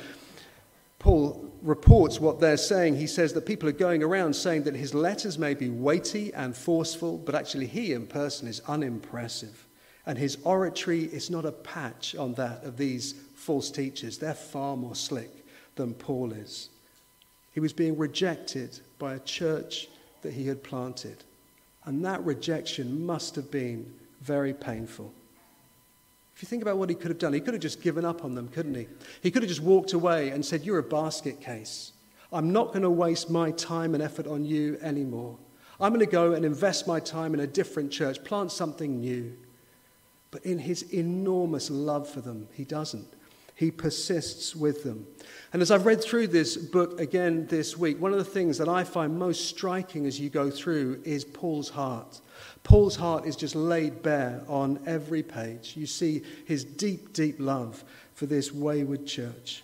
Paul 0.99 1.53
reports 1.61 2.19
what 2.19 2.39
they're 2.39 2.57
saying. 2.57 2.95
He 2.95 3.07
says 3.07 3.33
that 3.33 3.45
people 3.45 3.69
are 3.69 3.73
going 3.73 4.01
around 4.01 4.35
saying 4.35 4.63
that 4.63 4.75
his 4.75 4.93
letters 4.93 5.37
may 5.37 5.53
be 5.53 5.69
weighty 5.69 6.33
and 6.33 6.55
forceful, 6.55 7.17
but 7.17 7.35
actually 7.35 7.67
he 7.67 7.93
in 7.93 8.07
person 8.07 8.47
is 8.47 8.61
unimpressive. 8.67 9.67
And 10.07 10.17
his 10.17 10.37
oratory 10.43 11.03
is 11.03 11.29
not 11.29 11.45
a 11.45 11.51
patch 11.51 12.15
on 12.15 12.33
that 12.35 12.63
of 12.63 12.77
these 12.77 13.13
false 13.35 13.69
teachers. 13.69 14.17
They're 14.17 14.33
far 14.33 14.75
more 14.75 14.95
slick 14.95 15.45
than 15.75 15.93
Paul 15.93 16.31
is. 16.31 16.69
He 17.51 17.59
was 17.59 17.73
being 17.73 17.97
rejected 17.97 18.79
by 18.97 19.13
a 19.13 19.19
church 19.19 19.87
that 20.21 20.33
he 20.33 20.47
had 20.47 20.63
planted. 20.63 21.23
And 21.85 22.03
that 22.05 22.25
rejection 22.25 23.05
must 23.05 23.35
have 23.35 23.51
been 23.51 23.93
very 24.21 24.53
painful. 24.53 25.13
If 26.37 26.43
you 26.43 26.47
think 26.47 26.61
about 26.61 26.77
what 26.77 26.87
he 26.87 26.93
could 26.93 27.09
have 27.09 27.17
done, 27.17 27.33
he 27.33 27.39
could 27.39 27.55
have 27.55 27.63
just 27.63 27.81
given 27.81 28.05
up 28.05 28.23
on 28.23 28.35
them, 28.35 28.47
couldn't 28.49 28.75
he? 28.75 28.85
He 29.23 29.31
could 29.31 29.41
have 29.41 29.49
just 29.49 29.63
walked 29.63 29.93
away 29.93 30.29
and 30.29 30.45
said, 30.45 30.63
You're 30.63 30.77
a 30.77 30.83
basket 30.83 31.41
case. 31.41 31.93
I'm 32.31 32.53
not 32.53 32.67
going 32.67 32.83
to 32.83 32.91
waste 32.91 33.31
my 33.31 33.49
time 33.49 33.95
and 33.95 34.03
effort 34.03 34.27
on 34.27 34.45
you 34.45 34.77
anymore. 34.83 35.39
I'm 35.79 35.91
going 35.91 36.05
to 36.05 36.11
go 36.11 36.33
and 36.33 36.45
invest 36.45 36.85
my 36.85 36.99
time 36.99 37.33
in 37.33 37.39
a 37.39 37.47
different 37.47 37.91
church, 37.91 38.23
plant 38.23 38.51
something 38.51 38.99
new. 38.99 39.35
But 40.29 40.45
in 40.45 40.59
his 40.59 40.83
enormous 40.93 41.71
love 41.71 42.07
for 42.07 42.21
them, 42.21 42.47
he 42.53 42.65
doesn't. 42.65 43.07
He 43.57 43.71
persists 43.71 44.55
with 44.55 44.83
them. 44.83 45.07
And 45.51 45.63
as 45.63 45.71
I've 45.71 45.87
read 45.87 45.99
through 45.99 46.27
this 46.27 46.55
book 46.55 47.01
again 47.01 47.47
this 47.47 47.75
week, 47.75 47.99
one 47.99 48.11
of 48.11 48.19
the 48.19 48.23
things 48.23 48.59
that 48.59 48.69
I 48.69 48.83
find 48.83 49.17
most 49.17 49.49
striking 49.49 50.05
as 50.05 50.19
you 50.19 50.29
go 50.29 50.51
through 50.51 51.01
is 51.03 51.25
Paul's 51.25 51.69
heart. 51.69 52.21
Paul's 52.61 52.95
heart 52.95 53.25
is 53.25 53.35
just 53.35 53.55
laid 53.55 54.03
bare 54.03 54.43
on 54.47 54.79
every 54.85 55.23
page. 55.23 55.73
You 55.75 55.87
see 55.87 56.21
his 56.45 56.63
deep, 56.63 57.13
deep 57.13 57.37
love 57.39 57.83
for 58.13 58.27
this 58.27 58.53
wayward 58.53 59.07
church, 59.07 59.63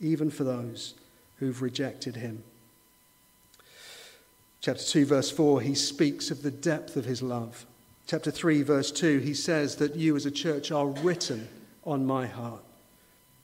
even 0.00 0.28
for 0.28 0.42
those 0.42 0.94
who've 1.36 1.62
rejected 1.62 2.16
him. 2.16 2.42
Chapter 4.60 4.82
2, 4.82 5.06
verse 5.06 5.30
4, 5.30 5.60
he 5.60 5.76
speaks 5.76 6.32
of 6.32 6.42
the 6.42 6.50
depth 6.50 6.96
of 6.96 7.04
his 7.04 7.22
love. 7.22 7.66
Chapter 8.08 8.32
3, 8.32 8.62
verse 8.62 8.90
2, 8.90 9.20
he 9.20 9.32
says 9.32 9.76
that 9.76 9.94
you 9.94 10.16
as 10.16 10.26
a 10.26 10.30
church 10.32 10.72
are 10.72 10.88
written 10.88 11.46
on 11.84 12.04
my 12.04 12.26
heart. 12.26 12.65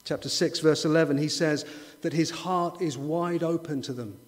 Chapter 0.05 0.29
6, 0.29 0.59
verse 0.59 0.85
11, 0.85 1.17
he 1.17 1.29
says 1.29 1.65
that 2.01 2.13
his 2.13 2.29
heart 2.29 2.81
is 2.81 2.97
wide 2.97 3.43
open 3.43 3.81
to 3.83 3.93
them, 3.93 4.19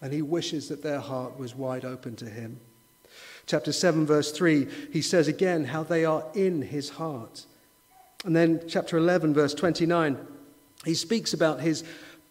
and 0.00 0.12
he 0.12 0.22
wishes 0.22 0.68
that 0.68 0.82
their 0.82 1.00
heart 1.00 1.38
was 1.38 1.54
wide 1.54 1.84
open 1.84 2.16
to 2.16 2.26
him. 2.26 2.60
Chapter 3.46 3.72
7, 3.72 4.04
verse 4.04 4.32
3, 4.32 4.66
he 4.92 5.00
says 5.00 5.28
again 5.28 5.64
how 5.64 5.82
they 5.82 6.04
are 6.04 6.24
in 6.34 6.62
his 6.62 6.90
heart. 6.90 7.46
And 8.24 8.34
then, 8.34 8.62
chapter 8.68 8.98
11, 8.98 9.32
verse 9.34 9.54
29, 9.54 10.18
he 10.84 10.94
speaks 10.94 11.32
about 11.32 11.60
his 11.60 11.84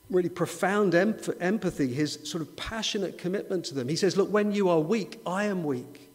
really 0.09 0.29
profound 0.29 0.93
empathy, 0.93 1.93
his 1.93 2.19
sort 2.23 2.41
of 2.41 2.55
passionate 2.55 3.17
commitment 3.17 3.65
to 3.65 3.73
them. 3.73 3.87
He 3.87 3.95
says, 3.95 4.17
Look, 4.17 4.31
when 4.31 4.51
you 4.51 4.69
are 4.69 4.79
weak, 4.79 5.19
I 5.25 5.45
am 5.45 5.63
weak. 5.63 6.11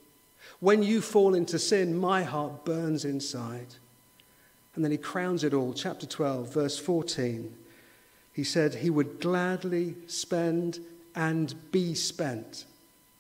When 0.60 0.82
you 0.82 1.00
fall 1.00 1.34
into 1.34 1.58
sin, 1.58 1.96
my 1.96 2.22
heart 2.22 2.64
burns 2.64 3.04
inside. 3.04 3.74
And 4.74 4.84
then 4.84 4.92
he 4.92 4.98
crowns 4.98 5.44
it 5.44 5.54
all. 5.54 5.72
Chapter 5.72 6.06
12, 6.06 6.52
verse 6.52 6.78
14. 6.78 7.54
He 8.32 8.44
said 8.44 8.74
he 8.74 8.90
would 8.90 9.20
gladly 9.20 9.96
spend 10.06 10.78
and 11.14 11.54
be 11.72 11.94
spent 11.94 12.64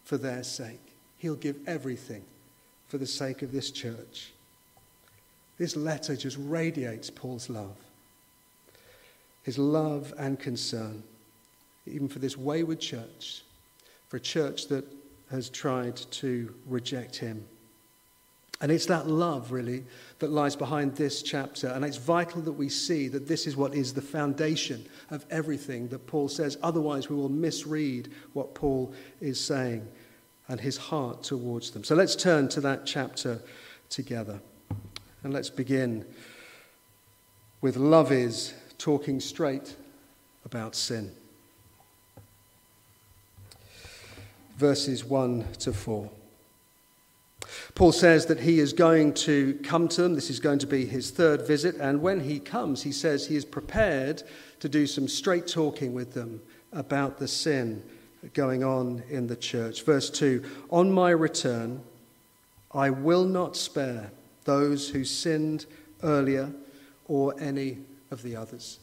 for 0.04 0.16
their 0.16 0.42
sake. 0.42 0.80
He'll 1.18 1.34
give 1.34 1.56
everything 1.66 2.24
for 2.88 2.98
the 2.98 3.06
sake 3.06 3.42
of 3.42 3.52
this 3.52 3.70
church. 3.70 4.32
This 5.58 5.76
letter 5.76 6.16
just 6.16 6.38
radiates 6.40 7.10
Paul's 7.10 7.50
love. 7.50 7.76
His 9.42 9.58
love 9.58 10.14
and 10.18 10.38
concern, 10.38 11.02
even 11.86 12.08
for 12.08 12.18
this 12.18 12.36
wayward 12.36 12.80
church, 12.80 13.42
for 14.08 14.16
a 14.16 14.20
church 14.20 14.68
that 14.68 14.84
has 15.30 15.48
tried 15.48 15.96
to 15.96 16.54
reject 16.66 17.16
him. 17.16 17.44
And 18.60 18.70
it's 18.70 18.86
that 18.86 19.08
love, 19.08 19.52
really, 19.52 19.84
that 20.18 20.30
lies 20.30 20.54
behind 20.54 20.94
this 20.94 21.22
chapter. 21.22 21.68
And 21.68 21.82
it's 21.84 21.96
vital 21.96 22.42
that 22.42 22.52
we 22.52 22.68
see 22.68 23.08
that 23.08 23.26
this 23.26 23.46
is 23.46 23.56
what 23.56 23.74
is 23.74 23.94
the 23.94 24.02
foundation 24.02 24.86
of 25.10 25.24
everything 25.30 25.88
that 25.88 26.06
Paul 26.06 26.28
says. 26.28 26.58
Otherwise, 26.62 27.08
we 27.08 27.16
will 27.16 27.30
misread 27.30 28.10
what 28.34 28.54
Paul 28.54 28.92
is 29.20 29.40
saying 29.40 29.88
and 30.48 30.60
his 30.60 30.76
heart 30.76 31.22
towards 31.22 31.70
them. 31.70 31.84
So 31.84 31.94
let's 31.94 32.14
turn 32.14 32.48
to 32.50 32.60
that 32.60 32.84
chapter 32.84 33.40
together. 33.88 34.40
And 35.22 35.32
let's 35.32 35.50
begin 35.50 36.04
with 37.62 37.76
love 37.76 38.12
is 38.12 38.52
talking 38.76 39.20
straight 39.20 39.76
about 40.44 40.74
sin. 40.74 41.12
Verses 44.56 45.02
1 45.04 45.46
to 45.60 45.72
4. 45.72 46.10
Paul 47.74 47.92
says 47.92 48.26
that 48.26 48.40
he 48.40 48.60
is 48.60 48.72
going 48.72 49.14
to 49.14 49.54
come 49.62 49.88
to 49.88 50.02
them. 50.02 50.14
This 50.14 50.30
is 50.30 50.40
going 50.40 50.58
to 50.60 50.66
be 50.66 50.86
his 50.86 51.10
third 51.10 51.46
visit. 51.46 51.76
And 51.76 52.02
when 52.02 52.20
he 52.20 52.38
comes, 52.38 52.82
he 52.82 52.92
says 52.92 53.26
he 53.26 53.36
is 53.36 53.44
prepared 53.44 54.22
to 54.60 54.68
do 54.68 54.86
some 54.86 55.08
straight 55.08 55.46
talking 55.46 55.94
with 55.94 56.14
them 56.14 56.40
about 56.72 57.18
the 57.18 57.28
sin 57.28 57.82
going 58.34 58.62
on 58.62 59.02
in 59.08 59.26
the 59.26 59.36
church. 59.36 59.84
Verse 59.84 60.10
2 60.10 60.44
On 60.70 60.92
my 60.92 61.10
return, 61.10 61.82
I 62.72 62.90
will 62.90 63.24
not 63.24 63.56
spare 63.56 64.12
those 64.44 64.88
who 64.88 65.04
sinned 65.04 65.66
earlier 66.02 66.52
or 67.06 67.34
any 67.40 67.78
of 68.10 68.22
the 68.22 68.36
others. 68.36 68.78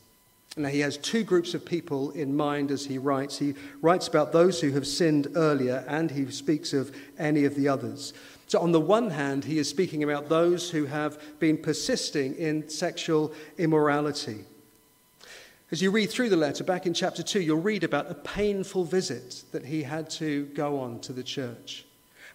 Now, 0.57 0.69
he 0.69 0.79
has 0.79 0.97
two 0.97 1.23
groups 1.23 1.53
of 1.53 1.63
people 1.63 2.11
in 2.11 2.35
mind 2.35 2.71
as 2.71 2.85
he 2.85 2.97
writes. 2.97 3.37
He 3.37 3.53
writes 3.81 4.07
about 4.07 4.31
those 4.31 4.59
who 4.59 4.71
have 4.71 4.87
sinned 4.87 5.27
earlier, 5.35 5.85
and 5.87 6.09
he 6.09 6.29
speaks 6.31 6.73
of 6.73 6.95
any 7.19 7.45
of 7.45 7.53
the 7.53 7.67
others. 7.67 8.13
So, 8.47 8.59
on 8.59 8.71
the 8.71 8.79
one 8.79 9.09
hand, 9.09 9.43
he 9.43 9.59
is 9.59 9.69
speaking 9.69 10.03
about 10.03 10.29
those 10.29 10.69
who 10.69 10.85
have 10.85 11.39
been 11.39 11.57
persisting 11.57 12.33
in 12.35 12.69
sexual 12.69 13.33
immorality. 13.57 14.45
As 15.69 15.81
you 15.81 15.91
read 15.91 16.09
through 16.09 16.29
the 16.29 16.37
letter, 16.37 16.63
back 16.63 16.85
in 16.85 16.93
chapter 16.93 17.21
2, 17.21 17.41
you'll 17.41 17.59
read 17.59 17.83
about 17.83 18.09
a 18.09 18.15
painful 18.15 18.85
visit 18.85 19.43
that 19.51 19.65
he 19.65 19.83
had 19.83 20.09
to 20.11 20.45
go 20.47 20.79
on 20.79 21.01
to 21.01 21.11
the 21.11 21.23
church. 21.23 21.83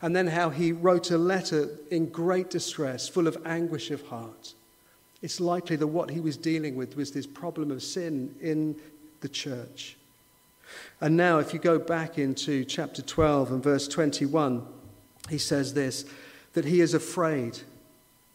And 0.02 0.14
then 0.14 0.26
how 0.26 0.50
he 0.50 0.72
wrote 0.72 1.10
a 1.10 1.16
letter 1.16 1.70
in 1.90 2.10
great 2.10 2.50
distress, 2.50 3.08
full 3.08 3.26
of 3.26 3.38
anguish 3.46 3.90
of 3.90 4.06
heart. 4.08 4.52
It's 5.22 5.40
likely 5.40 5.76
that 5.76 5.86
what 5.86 6.10
he 6.10 6.20
was 6.20 6.36
dealing 6.36 6.76
with 6.76 6.94
was 6.94 7.12
this 7.12 7.26
problem 7.26 7.70
of 7.70 7.82
sin 7.82 8.34
in 8.42 8.76
the 9.22 9.30
church. 9.30 9.96
And 11.00 11.16
now, 11.16 11.38
if 11.38 11.54
you 11.54 11.58
go 11.58 11.78
back 11.78 12.18
into 12.18 12.66
chapter 12.66 13.00
12 13.00 13.52
and 13.52 13.62
verse 13.62 13.88
21, 13.88 14.66
he 15.28 15.38
says 15.38 15.74
this 15.74 16.04
that 16.52 16.64
he 16.66 16.80
is 16.80 16.92
afraid 16.92 17.58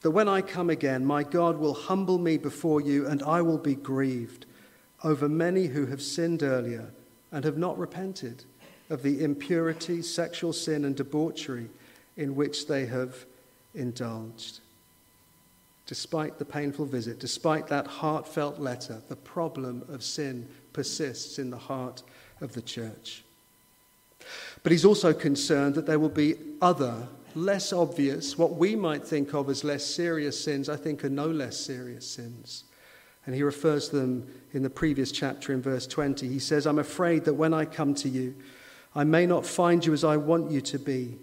that 0.01 0.11
when 0.11 0.27
I 0.27 0.41
come 0.41 0.69
again, 0.69 1.05
my 1.05 1.23
God 1.23 1.57
will 1.57 1.73
humble 1.73 2.17
me 2.17 2.37
before 2.37 2.81
you, 2.81 3.07
and 3.07 3.21
I 3.23 3.41
will 3.41 3.57
be 3.57 3.75
grieved 3.75 4.45
over 5.03 5.29
many 5.29 5.67
who 5.67 5.85
have 5.87 6.01
sinned 6.01 6.43
earlier 6.43 6.91
and 7.31 7.43
have 7.45 7.57
not 7.57 7.77
repented 7.77 8.43
of 8.89 9.03
the 9.03 9.23
impurity, 9.23 10.01
sexual 10.01 10.53
sin, 10.53 10.85
and 10.85 10.95
debauchery 10.95 11.69
in 12.15 12.35
which 12.35 12.67
they 12.67 12.85
have 12.85 13.25
indulged. 13.75 14.59
Despite 15.85 16.37
the 16.37 16.45
painful 16.45 16.85
visit, 16.85 17.19
despite 17.19 17.67
that 17.67 17.87
heartfelt 17.87 18.59
letter, 18.59 19.01
the 19.07 19.15
problem 19.15 19.83
of 19.89 20.03
sin 20.03 20.47
persists 20.73 21.39
in 21.39 21.49
the 21.49 21.57
heart 21.57 22.03
of 22.41 22.53
the 22.53 22.61
church. 22.61 23.23
But 24.63 24.71
he's 24.71 24.85
also 24.85 25.13
concerned 25.13 25.75
that 25.75 25.85
there 25.85 25.99
will 25.99 26.09
be 26.09 26.35
other, 26.61 27.07
less 27.35 27.71
obvious, 27.71 28.37
what 28.37 28.55
we 28.55 28.75
might 28.75 29.05
think 29.05 29.33
of 29.33 29.49
as 29.49 29.63
less 29.63 29.85
serious 29.85 30.43
sins, 30.43 30.69
I 30.69 30.75
think 30.75 31.03
are 31.03 31.09
no 31.09 31.27
less 31.27 31.57
serious 31.57 32.07
sins. 32.07 32.63
And 33.25 33.35
he 33.35 33.43
refers 33.43 33.89
to 33.89 33.97
them 33.97 34.27
in 34.53 34.63
the 34.63 34.69
previous 34.69 35.11
chapter 35.11 35.53
in 35.53 35.61
verse 35.61 35.85
20. 35.85 36.27
He 36.27 36.39
says, 36.39 36.65
I'm 36.65 36.79
afraid 36.79 37.25
that 37.25 37.33
when 37.33 37.53
I 37.53 37.65
come 37.65 37.93
to 37.95 38.09
you, 38.09 38.35
I 38.95 39.03
may 39.03 39.25
not 39.25 39.45
find 39.45 39.85
you 39.85 39.93
as 39.93 40.03
I 40.03 40.17
want 40.17 40.49
you 40.49 40.61
to 40.61 40.79
be. 40.79 41.17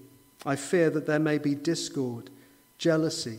I 0.46 0.56
fear 0.56 0.90
that 0.90 1.06
there 1.06 1.18
may 1.18 1.38
be 1.38 1.54
discord, 1.54 2.30
jealousy, 2.78 3.38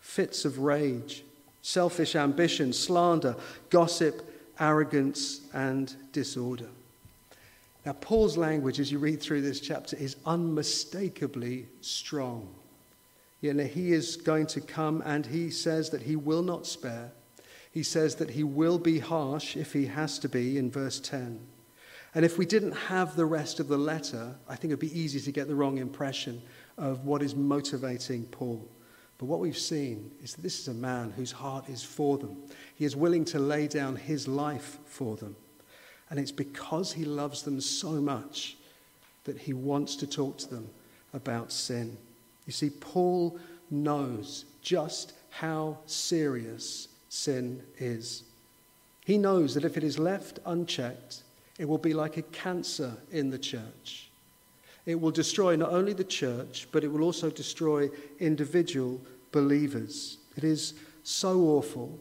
fits 0.00 0.44
of 0.44 0.58
rage, 0.58 1.24
selfish 1.62 2.16
ambition, 2.16 2.72
slander, 2.72 3.36
gossip, 3.70 4.28
arrogance, 4.58 5.42
and 5.54 5.94
disorder. 6.12 6.68
Now, 7.86 7.92
Paul's 7.92 8.36
language, 8.36 8.78
as 8.78 8.92
you 8.92 8.98
read 8.98 9.20
through 9.20 9.40
this 9.42 9.60
chapter, 9.60 9.96
is 9.96 10.16
unmistakably 10.26 11.68
strong. 11.80 12.54
You 13.40 13.54
know, 13.54 13.64
he 13.64 13.92
is 13.92 14.16
going 14.16 14.46
to 14.48 14.60
come 14.60 15.02
and 15.06 15.24
he 15.24 15.50
says 15.50 15.90
that 15.90 16.02
he 16.02 16.14
will 16.14 16.42
not 16.42 16.66
spare. 16.66 17.12
He 17.70 17.82
says 17.82 18.16
that 18.16 18.30
he 18.30 18.44
will 18.44 18.78
be 18.78 18.98
harsh 18.98 19.56
if 19.56 19.72
he 19.72 19.86
has 19.86 20.18
to 20.18 20.28
be 20.28 20.58
in 20.58 20.70
verse 20.70 21.00
10. 21.00 21.40
And 22.14 22.24
if 22.24 22.36
we 22.36 22.44
didn't 22.44 22.72
have 22.72 23.14
the 23.14 23.24
rest 23.24 23.60
of 23.60 23.68
the 23.68 23.78
letter, 23.78 24.34
I 24.48 24.56
think 24.56 24.72
it'd 24.72 24.80
be 24.80 24.98
easy 24.98 25.20
to 25.20 25.32
get 25.32 25.48
the 25.48 25.54
wrong 25.54 25.78
impression 25.78 26.42
of 26.76 27.04
what 27.04 27.22
is 27.22 27.36
motivating 27.36 28.24
Paul. 28.24 28.68
But 29.16 29.26
what 29.26 29.40
we've 29.40 29.56
seen 29.56 30.10
is 30.22 30.34
that 30.34 30.42
this 30.42 30.58
is 30.58 30.68
a 30.68 30.74
man 30.74 31.12
whose 31.12 31.30
heart 31.30 31.68
is 31.68 31.82
for 31.84 32.18
them. 32.18 32.36
He 32.74 32.84
is 32.84 32.96
willing 32.96 33.24
to 33.26 33.38
lay 33.38 33.68
down 33.68 33.96
his 33.96 34.26
life 34.26 34.78
for 34.86 35.16
them. 35.16 35.36
And 36.10 36.18
it's 36.18 36.32
because 36.32 36.92
he 36.92 37.04
loves 37.04 37.42
them 37.42 37.60
so 37.60 37.92
much 37.92 38.56
that 39.24 39.38
he 39.38 39.52
wants 39.52 39.96
to 39.96 40.06
talk 40.06 40.38
to 40.38 40.48
them 40.48 40.68
about 41.14 41.52
sin. 41.52 41.96
You 42.46 42.52
see, 42.52 42.70
Paul 42.70 43.38
knows 43.70 44.44
just 44.60 45.12
how 45.30 45.78
serious 45.86 46.88
sin 47.08 47.62
is. 47.78 48.24
He 49.04 49.18
knows 49.18 49.54
that 49.54 49.64
if 49.64 49.76
it 49.76 49.84
is 49.84 49.98
left 49.98 50.40
unchecked, 50.44 51.22
it 51.58 51.68
will 51.68 51.78
be 51.78 51.94
like 51.94 52.16
a 52.16 52.22
cancer 52.22 52.92
in 53.12 53.30
the 53.30 53.38
church. 53.38 54.10
It 54.86 55.00
will 55.00 55.10
destroy 55.10 55.56
not 55.56 55.70
only 55.70 55.92
the 55.92 56.04
church, 56.04 56.66
but 56.72 56.84
it 56.84 56.88
will 56.88 57.02
also 57.02 57.30
destroy 57.30 57.90
individual 58.18 59.00
believers. 59.30 60.18
It 60.36 60.44
is 60.44 60.74
so 61.02 61.40
awful, 61.40 61.98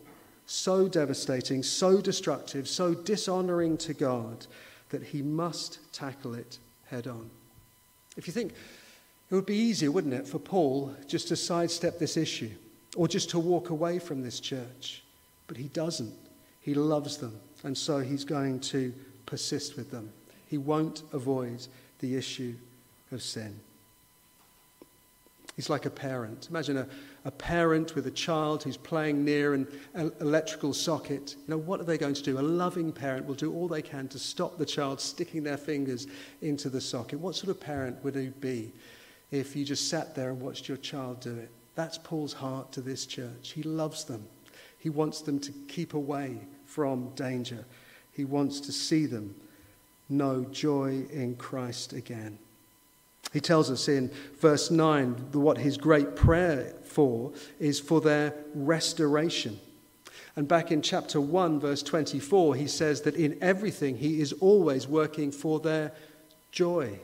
so 0.50 0.88
devastating, 0.88 1.62
so 1.62 2.02
destructive, 2.02 2.68
so 2.68 2.96
dishonoring 2.96 3.78
to 3.78 3.94
God 3.94 4.48
that 4.90 5.04
he 5.04 5.22
must 5.22 5.78
tackle 5.94 6.34
it 6.34 6.58
head 6.86 7.08
on. 7.08 7.30
If 8.18 8.26
you 8.26 8.34
think 8.34 8.54
it 9.30 9.36
would 9.36 9.46
be 9.46 9.56
easier, 9.56 9.92
wouldn't 9.92 10.14
it, 10.14 10.28
for 10.28 10.40
Paul 10.40 10.96
just 11.08 11.28
to 11.28 11.36
sidestep 11.36 12.00
this 12.00 12.18
issue 12.18 12.50
or 12.96 13.08
just 13.08 13.30
to 13.30 13.40
walk 13.40 13.70
away 13.70 14.00
from 14.00 14.24
this 14.24 14.40
church? 14.40 15.04
But 15.46 15.58
he 15.58 15.68
doesn't. 15.68 16.16
He 16.62 16.74
loves 16.74 17.18
them, 17.18 17.40
and 17.64 17.78
so 17.78 18.00
he's 18.00 18.26
going 18.26 18.60
to 18.62 18.92
persist 19.28 19.78
with 19.78 19.92
them. 19.92 20.12
He 20.48 20.58
won't 20.58 21.04
avoid 21.14 21.68
the 22.00 22.16
issue 22.16 22.56
of 23.12 23.22
sin. 23.22 23.60
He's 25.60 25.70
like 25.70 25.86
a 25.86 25.90
parent. 25.90 26.48
Imagine 26.50 26.78
a, 26.78 26.88
a 27.26 27.32
parent 27.32 27.94
with 27.94 28.08
a 28.08 28.12
child 28.12 28.64
who's 28.64 28.78
playing 28.78 29.26
near 29.26 29.56
an 29.56 29.68
electrical 30.22 30.72
socket. 30.72 31.36
You 31.38 31.44
know, 31.50 31.58
what 31.58 31.82
are 31.82 31.84
they 31.84 31.98
going 31.98 32.14
to 32.14 32.24
do? 32.24 32.40
A 32.40 32.42
loving 32.42 32.94
parent 32.94 33.26
will 33.26 33.36
do 33.36 33.54
all 33.54 33.68
they 33.68 33.82
can 33.82 34.08
to 34.08 34.20
stop 34.20 34.58
the 34.58 34.66
child 34.66 35.02
sticking 35.02 35.44
their 35.44 35.58
fingers 35.58 36.08
into 36.42 36.70
the 36.70 36.80
socket. 36.80 37.20
What 37.20 37.36
sort 37.36 37.50
of 37.50 37.60
parent 37.60 38.02
would 38.06 38.16
he 38.16 38.30
be 38.30 38.72
if 39.32 39.54
you 39.54 39.66
just 39.66 39.90
sat 39.90 40.16
there 40.16 40.30
and 40.30 40.40
watched 40.40 40.70
your 40.70 40.78
child 40.78 41.20
do 41.20 41.36
it? 41.36 41.52
That's 41.76 41.98
Paul's 41.98 42.32
heart 42.32 42.72
to 42.72 42.80
this 42.80 43.06
church. 43.06 43.52
He 43.52 43.62
loves 43.64 44.06
them. 44.06 44.26
He 44.78 44.90
wants 44.90 45.20
them 45.20 45.42
to 45.42 45.52
keep 45.68 45.94
away 45.94 46.40
from 46.64 47.10
danger. 47.16 47.66
He 48.14 48.24
wants 48.24 48.62
to 48.62 48.72
see 48.72 49.08
them 49.08 49.36
know 50.08 50.46
joy 50.46 51.04
in 51.12 51.36
Christ 51.36 51.92
again. 51.92 52.40
He 53.32 53.40
tells 53.40 53.70
us 53.70 53.88
in 53.88 54.12
verse 54.40 54.72
9 54.72 55.32
what 55.34 55.58
his 55.58 55.78
great 55.78 56.16
prayer 56.16 56.74
for 56.84 57.32
is 57.60 57.80
for 57.80 58.02
their 58.02 58.34
restoration. 58.56 59.60
And 60.36 60.48
back 60.48 60.72
in 60.72 60.82
chapter 60.82 61.20
1, 61.20 61.60
verse 61.60 61.84
24, 61.84 62.56
he 62.56 62.68
says 62.68 63.02
that 63.02 63.16
in 63.16 63.38
everything 63.42 63.98
he 63.98 64.22
is 64.22 64.34
always 64.34 64.88
working 64.88 65.32
for 65.32 65.60
their 65.60 65.92
joy. 66.52 67.00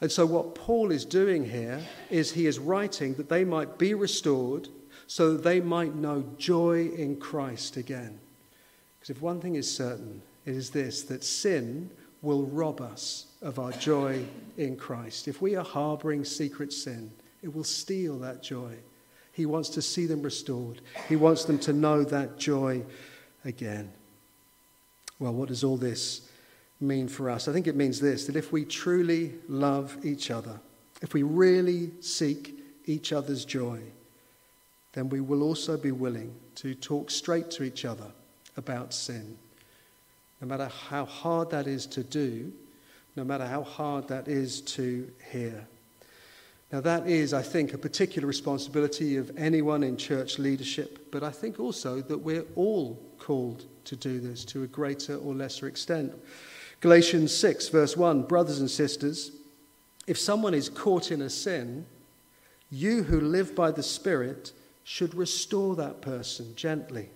And 0.00 0.10
so, 0.10 0.24
what 0.24 0.54
Paul 0.54 0.90
is 0.90 1.04
doing 1.04 1.44
here 1.44 1.80
is 2.08 2.32
he 2.32 2.46
is 2.46 2.58
writing 2.58 3.14
that 3.14 3.28
they 3.28 3.44
might 3.44 3.78
be 3.78 3.94
restored 3.94 4.68
so 5.06 5.32
that 5.32 5.44
they 5.44 5.60
might 5.60 5.94
know 5.94 6.24
joy 6.38 6.88
in 6.88 7.16
Christ 7.16 7.76
again. 7.76 8.18
Because 8.98 9.16
if 9.16 9.22
one 9.22 9.40
thing 9.40 9.56
is 9.56 9.70
certain, 9.70 10.22
it 10.46 10.54
is 10.54 10.70
this 10.70 11.02
that 11.04 11.22
sin 11.22 11.90
will 12.22 12.44
rob 12.46 12.80
us 12.80 13.26
of 13.42 13.58
our 13.58 13.72
joy 13.72 14.24
in 14.56 14.76
Christ. 14.76 15.28
If 15.28 15.40
we 15.40 15.56
are 15.56 15.64
harboring 15.64 16.24
secret 16.24 16.72
sin, 16.72 17.10
it 17.42 17.54
will 17.54 17.64
steal 17.64 18.18
that 18.18 18.42
joy. 18.42 18.74
He 19.32 19.46
wants 19.46 19.70
to 19.70 19.82
see 19.82 20.06
them 20.06 20.22
restored, 20.22 20.80
He 21.08 21.16
wants 21.16 21.44
them 21.44 21.58
to 21.60 21.72
know 21.72 22.04
that 22.04 22.38
joy 22.38 22.82
again. 23.44 23.92
Well, 25.18 25.32
what 25.32 25.48
does 25.48 25.64
all 25.64 25.76
this 25.76 26.28
mean 26.80 27.08
for 27.08 27.30
us? 27.30 27.46
I 27.46 27.52
think 27.52 27.66
it 27.66 27.76
means 27.76 28.00
this 28.00 28.26
that 28.26 28.36
if 28.36 28.52
we 28.52 28.64
truly 28.64 29.34
love 29.48 29.96
each 30.04 30.30
other, 30.30 30.60
if 31.02 31.14
we 31.14 31.22
really 31.22 31.90
seek 32.00 32.58
each 32.86 33.12
other's 33.12 33.44
joy, 33.44 33.80
then 34.92 35.08
we 35.08 35.20
will 35.20 35.42
also 35.42 35.76
be 35.76 35.92
willing 35.92 36.34
to 36.56 36.74
talk 36.74 37.10
straight 37.10 37.50
to 37.52 37.62
each 37.62 37.84
other 37.84 38.10
about 38.56 38.92
sin. 38.92 39.38
No 40.40 40.46
matter 40.46 40.70
how 40.88 41.04
hard 41.04 41.50
that 41.50 41.66
is 41.66 41.86
to 41.86 42.02
do, 42.02 42.52
no 43.16 43.24
matter 43.24 43.46
how 43.46 43.62
hard 43.62 44.08
that 44.08 44.28
is 44.28 44.60
to 44.62 45.10
hear. 45.30 45.66
Now, 46.72 46.80
that 46.82 47.08
is, 47.08 47.34
I 47.34 47.42
think, 47.42 47.74
a 47.74 47.78
particular 47.78 48.28
responsibility 48.28 49.16
of 49.16 49.32
anyone 49.36 49.82
in 49.82 49.96
church 49.96 50.38
leadership, 50.38 51.10
but 51.10 51.24
I 51.24 51.30
think 51.30 51.58
also 51.58 52.00
that 52.02 52.18
we're 52.18 52.46
all 52.54 53.02
called 53.18 53.64
to 53.86 53.96
do 53.96 54.20
this 54.20 54.44
to 54.46 54.62
a 54.62 54.68
greater 54.68 55.16
or 55.16 55.34
lesser 55.34 55.66
extent. 55.66 56.14
Galatians 56.80 57.34
6, 57.34 57.68
verse 57.68 57.96
1 57.96 58.22
Brothers 58.22 58.60
and 58.60 58.70
sisters, 58.70 59.32
if 60.06 60.16
someone 60.16 60.54
is 60.54 60.68
caught 60.68 61.10
in 61.10 61.22
a 61.22 61.30
sin, 61.30 61.86
you 62.70 63.02
who 63.02 63.20
live 63.20 63.56
by 63.56 63.72
the 63.72 63.82
Spirit 63.82 64.52
should 64.84 65.14
restore 65.14 65.74
that 65.74 66.00
person 66.00 66.54
gently. 66.54 67.10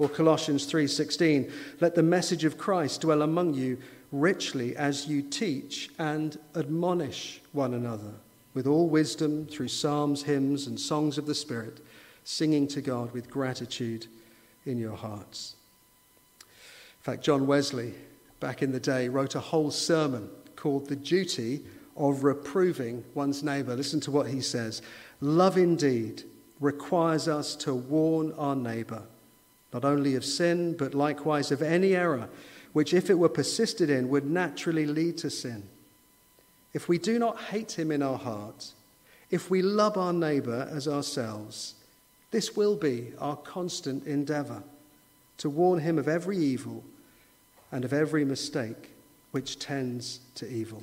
Or 0.00 0.08
Colossians 0.08 0.64
3:16, 0.64 1.52
let 1.80 1.94
the 1.94 2.02
message 2.02 2.44
of 2.46 2.56
Christ 2.56 3.02
dwell 3.02 3.20
among 3.20 3.52
you 3.52 3.76
richly 4.10 4.74
as 4.74 5.06
you 5.06 5.20
teach 5.20 5.90
and 5.98 6.38
admonish 6.56 7.42
one 7.52 7.74
another 7.74 8.14
with 8.54 8.66
all 8.66 8.88
wisdom 8.88 9.46
through 9.46 9.68
psalms, 9.68 10.22
hymns, 10.22 10.66
and 10.66 10.80
songs 10.80 11.18
of 11.18 11.26
the 11.26 11.34
Spirit, 11.34 11.80
singing 12.24 12.66
to 12.68 12.80
God 12.80 13.12
with 13.12 13.30
gratitude 13.30 14.06
in 14.64 14.78
your 14.78 14.96
hearts. 14.96 15.54
In 16.40 17.02
fact, 17.02 17.22
John 17.22 17.46
Wesley, 17.46 17.92
back 18.40 18.62
in 18.62 18.72
the 18.72 18.80
day, 18.80 19.10
wrote 19.10 19.34
a 19.34 19.40
whole 19.40 19.70
sermon 19.70 20.30
called 20.56 20.88
The 20.88 20.96
Duty 20.96 21.62
of 21.94 22.24
Reproving 22.24 23.04
One's 23.12 23.42
Neighbour. 23.42 23.76
Listen 23.76 24.00
to 24.00 24.10
what 24.10 24.28
he 24.28 24.40
says 24.40 24.80
Love 25.20 25.58
indeed 25.58 26.24
requires 26.58 27.28
us 27.28 27.54
to 27.56 27.74
warn 27.74 28.32
our 28.38 28.56
neighbour, 28.56 29.02
not 29.72 29.84
only 29.84 30.14
of 30.14 30.24
sin, 30.24 30.74
but 30.76 30.94
likewise 30.94 31.50
of 31.50 31.62
any 31.62 31.94
error 31.94 32.28
which, 32.72 32.94
if 32.94 33.10
it 33.10 33.18
were 33.18 33.28
persisted 33.28 33.90
in, 33.90 34.08
would 34.08 34.24
naturally 34.24 34.86
lead 34.86 35.18
to 35.18 35.30
sin. 35.30 35.64
If 36.72 36.88
we 36.88 36.98
do 36.98 37.18
not 37.18 37.40
hate 37.40 37.78
him 37.78 37.90
in 37.90 38.02
our 38.02 38.18
heart, 38.18 38.72
if 39.30 39.50
we 39.50 39.62
love 39.62 39.96
our 39.96 40.12
neighbour 40.12 40.68
as 40.70 40.86
ourselves, 40.86 41.74
this 42.30 42.56
will 42.56 42.76
be 42.76 43.12
our 43.18 43.36
constant 43.36 44.06
endeavour 44.06 44.62
to 45.38 45.50
warn 45.50 45.80
him 45.80 45.98
of 45.98 46.06
every 46.06 46.38
evil 46.38 46.84
and 47.72 47.84
of 47.84 47.92
every 47.92 48.24
mistake 48.24 48.90
which 49.32 49.58
tends 49.58 50.20
to 50.36 50.48
evil. 50.48 50.82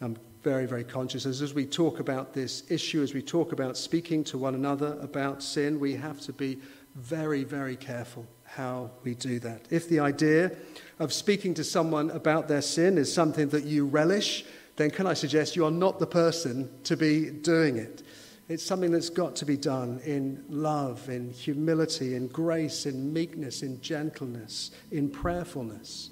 I'm 0.00 0.16
very, 0.48 0.64
very 0.64 0.82
conscious 0.82 1.26
as, 1.26 1.42
as 1.42 1.52
we 1.52 1.66
talk 1.66 2.00
about 2.00 2.32
this 2.32 2.62
issue, 2.70 3.02
as 3.02 3.12
we 3.12 3.20
talk 3.20 3.52
about 3.52 3.76
speaking 3.76 4.24
to 4.24 4.38
one 4.38 4.54
another 4.54 4.96
about 5.02 5.42
sin, 5.42 5.78
we 5.78 5.94
have 5.94 6.18
to 6.22 6.32
be 6.32 6.56
very, 6.94 7.44
very 7.44 7.76
careful 7.76 8.26
how 8.44 8.90
we 9.04 9.14
do 9.14 9.38
that. 9.40 9.66
If 9.68 9.90
the 9.90 10.00
idea 10.00 10.52
of 11.00 11.12
speaking 11.12 11.52
to 11.52 11.64
someone 11.64 12.10
about 12.12 12.48
their 12.48 12.62
sin 12.62 12.96
is 12.96 13.12
something 13.12 13.50
that 13.50 13.64
you 13.64 13.84
relish, 13.84 14.46
then 14.76 14.90
can 14.90 15.06
I 15.06 15.12
suggest 15.12 15.54
you 15.54 15.66
are 15.66 15.70
not 15.70 15.98
the 15.98 16.06
person 16.06 16.70
to 16.84 16.96
be 16.96 17.28
doing 17.28 17.76
it? 17.76 18.02
It's 18.48 18.64
something 18.64 18.90
that's 18.90 19.10
got 19.10 19.36
to 19.36 19.44
be 19.44 19.58
done 19.58 20.00
in 20.06 20.42
love, 20.48 21.10
in 21.10 21.28
humility, 21.28 22.14
in 22.14 22.28
grace, 22.28 22.86
in 22.86 23.12
meekness, 23.12 23.62
in 23.62 23.82
gentleness, 23.82 24.70
in 24.90 25.10
prayerfulness. 25.10 26.08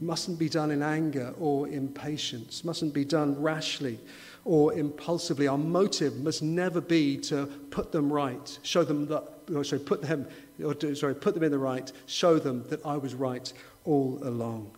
Mustn't 0.00 0.38
be 0.38 0.48
done 0.48 0.70
in 0.70 0.82
anger 0.82 1.34
or 1.38 1.68
impatience, 1.68 2.64
mustn't 2.64 2.92
be 2.92 3.04
done 3.04 3.40
rashly 3.40 3.98
or 4.44 4.74
impulsively. 4.74 5.48
Our 5.48 5.58
motive 5.58 6.18
must 6.18 6.42
never 6.42 6.80
be 6.80 7.16
to 7.18 7.46
put 7.70 7.92
them 7.92 8.12
right, 8.12 8.58
show 8.62 8.84
them 8.84 9.06
that, 9.06 9.24
or 9.54 9.64
sorry, 9.64 9.80
put 9.80 10.02
them 10.02 10.26
or 10.62 10.74
to, 10.74 10.94
sorry, 10.94 11.14
put 11.14 11.34
them 11.34 11.42
in 11.42 11.50
the 11.50 11.58
right, 11.58 11.90
show 12.06 12.38
them 12.38 12.64
that 12.68 12.84
I 12.84 12.96
was 12.96 13.14
right 13.14 13.50
all 13.84 14.18
along. 14.22 14.70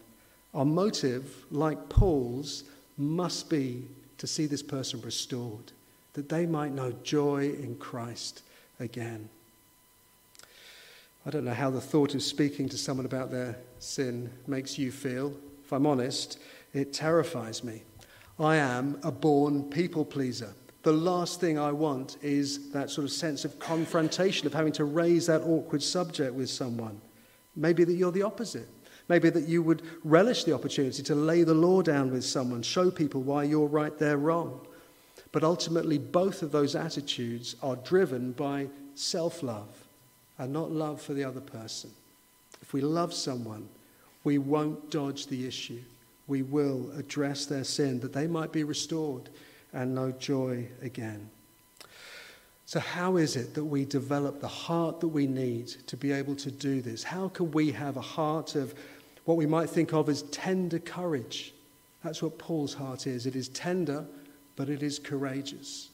Our 0.54 0.64
motive, 0.64 1.44
like 1.50 1.88
Paul's, 1.88 2.64
must 2.96 3.50
be 3.50 3.86
to 4.18 4.26
see 4.26 4.46
this 4.46 4.62
person 4.62 5.00
restored, 5.02 5.72
that 6.14 6.28
they 6.28 6.46
might 6.46 6.72
know 6.72 6.92
joy 7.02 7.50
in 7.50 7.76
Christ 7.76 8.42
again. 8.80 9.28
I 11.28 11.30
don't 11.30 11.44
know 11.44 11.52
how 11.52 11.70
the 11.70 11.80
thought 11.80 12.16
of 12.16 12.22
speaking 12.22 12.68
to 12.70 12.78
someone 12.78 13.06
about 13.06 13.30
their 13.30 13.58
sin 13.78 14.32
makes 14.46 14.78
you 14.78 14.90
feel. 14.90 15.32
If 15.62 15.72
I'm 15.72 15.86
honest, 15.86 16.40
it 16.72 16.92
terrifies 16.92 17.62
me. 17.62 17.82
I 18.40 18.56
am 18.56 18.98
a 19.04 19.12
born 19.12 19.64
people 19.64 20.04
pleaser 20.04 20.54
the 20.88 20.92
last 20.92 21.38
thing 21.38 21.58
I 21.58 21.70
want 21.70 22.16
is 22.22 22.70
that 22.70 22.88
sort 22.88 23.04
of 23.04 23.10
sense 23.10 23.44
of 23.44 23.58
confrontation, 23.58 24.46
of 24.46 24.54
having 24.54 24.72
to 24.72 24.84
raise 24.84 25.26
that 25.26 25.42
awkward 25.42 25.82
subject 25.82 26.32
with 26.32 26.48
someone. 26.48 27.00
Maybe 27.56 27.84
that 27.84 27.92
you're 27.92 28.10
the 28.10 28.22
opposite. 28.22 28.68
Maybe 29.08 29.28
that 29.28 29.48
you 29.48 29.62
would 29.62 29.82
relish 30.04 30.44
the 30.44 30.54
opportunity 30.54 31.02
to 31.02 31.14
lay 31.14 31.42
the 31.42 31.52
law 31.52 31.82
down 31.82 32.10
with 32.10 32.24
someone, 32.24 32.62
show 32.62 32.90
people 32.90 33.20
why 33.20 33.42
you're 33.42 33.66
right, 33.66 33.98
they're 33.98 34.16
wrong. 34.16 34.66
But 35.30 35.44
ultimately, 35.44 35.98
both 35.98 36.42
of 36.42 36.52
those 36.52 36.74
attitudes 36.74 37.56
are 37.62 37.76
driven 37.76 38.32
by 38.32 38.68
self 38.94 39.42
love 39.42 39.87
and 40.38 40.52
not 40.52 40.70
love 40.70 41.00
for 41.00 41.14
the 41.14 41.24
other 41.24 41.40
person. 41.40 41.90
If 42.62 42.72
we 42.72 42.80
love 42.80 43.12
someone, 43.12 43.68
we 44.24 44.38
won't 44.38 44.90
dodge 44.90 45.26
the 45.26 45.46
issue. 45.46 45.80
We 46.26 46.42
will 46.42 46.90
address 46.96 47.46
their 47.46 47.64
sin 47.64 48.00
that 48.00 48.12
they 48.12 48.26
might 48.26 48.52
be 48.52 48.64
restored 48.64 49.28
and 49.72 49.94
know 49.94 50.12
joy 50.12 50.68
again. 50.82 51.30
So, 52.66 52.80
how 52.80 53.16
is 53.16 53.36
it 53.36 53.54
that 53.54 53.64
we 53.64 53.86
develop 53.86 54.40
the 54.40 54.48
heart 54.48 55.00
that 55.00 55.08
we 55.08 55.26
need 55.26 55.68
to 55.86 55.96
be 55.96 56.12
able 56.12 56.36
to 56.36 56.50
do 56.50 56.82
this? 56.82 57.02
How 57.02 57.28
can 57.28 57.50
we 57.52 57.72
have 57.72 57.96
a 57.96 58.02
heart 58.02 58.54
of 58.54 58.74
what 59.24 59.38
we 59.38 59.46
might 59.46 59.70
think 59.70 59.94
of 59.94 60.08
as 60.10 60.22
tender 60.24 60.78
courage? 60.78 61.54
That's 62.04 62.22
what 62.22 62.36
Paul's 62.38 62.74
heart 62.74 63.06
is. 63.06 63.24
It 63.24 63.34
is 63.34 63.48
tender, 63.48 64.04
but 64.54 64.68
it 64.68 64.82
is 64.82 64.98
courageous. 64.98 65.88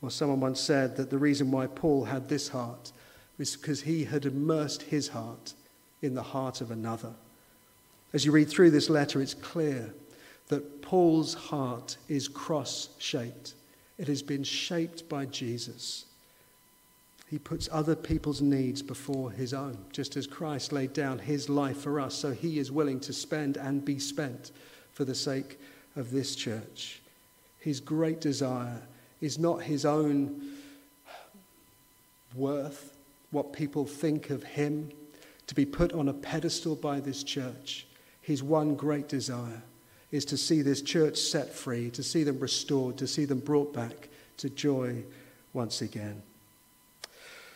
Well, 0.00 0.10
someone 0.10 0.38
once 0.38 0.60
said 0.60 0.96
that 0.96 1.10
the 1.10 1.18
reason 1.18 1.50
why 1.50 1.66
Paul 1.66 2.04
had 2.04 2.28
this 2.28 2.48
heart 2.48 2.92
was 3.38 3.56
because 3.56 3.82
he 3.82 4.04
had 4.04 4.24
immersed 4.24 4.82
his 4.82 5.08
heart 5.08 5.54
in 6.02 6.14
the 6.14 6.22
heart 6.22 6.60
of 6.60 6.70
another. 6.70 7.12
As 8.12 8.24
you 8.24 8.32
read 8.32 8.48
through 8.48 8.70
this 8.70 8.88
letter, 8.88 9.20
it's 9.20 9.34
clear 9.34 9.92
that 10.48 10.80
Paul's 10.80 11.34
heart 11.34 11.96
is 12.08 12.28
cross 12.28 12.90
shaped. 12.98 13.54
It 13.98 14.08
has 14.08 14.22
been 14.22 14.44
shaped 14.44 15.08
by 15.08 15.26
Jesus. 15.26 16.04
He 17.28 17.38
puts 17.38 17.68
other 17.72 17.96
people's 17.96 18.40
needs 18.40 18.82
before 18.82 19.32
his 19.32 19.52
own, 19.52 19.76
just 19.90 20.16
as 20.16 20.26
Christ 20.26 20.72
laid 20.72 20.92
down 20.92 21.18
his 21.18 21.48
life 21.48 21.78
for 21.78 22.00
us, 22.00 22.14
so 22.14 22.30
he 22.30 22.58
is 22.58 22.70
willing 22.70 23.00
to 23.00 23.12
spend 23.12 23.56
and 23.56 23.84
be 23.84 23.98
spent 23.98 24.52
for 24.92 25.04
the 25.04 25.14
sake 25.14 25.58
of 25.96 26.12
this 26.12 26.36
church. 26.36 27.02
His 27.58 27.80
great 27.80 28.20
desire 28.20 28.80
is 29.20 29.38
not 29.38 29.62
his 29.62 29.84
own 29.84 30.40
worth, 32.34 32.95
what 33.30 33.52
people 33.52 33.84
think 33.84 34.30
of 34.30 34.42
him, 34.42 34.90
to 35.46 35.54
be 35.54 35.64
put 35.64 35.92
on 35.92 36.08
a 36.08 36.12
pedestal 36.12 36.74
by 36.74 37.00
this 37.00 37.22
church. 37.22 37.86
His 38.20 38.42
one 38.42 38.74
great 38.74 39.08
desire 39.08 39.62
is 40.10 40.24
to 40.26 40.36
see 40.36 40.62
this 40.62 40.82
church 40.82 41.16
set 41.16 41.52
free, 41.52 41.90
to 41.90 42.02
see 42.02 42.24
them 42.24 42.40
restored, 42.40 42.96
to 42.98 43.06
see 43.06 43.24
them 43.24 43.38
brought 43.38 43.72
back 43.72 44.08
to 44.38 44.50
joy 44.50 45.04
once 45.52 45.82
again. 45.82 46.22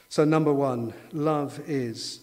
So, 0.09 0.25
number 0.25 0.53
one, 0.53 0.93
love 1.13 1.61
is 1.67 2.21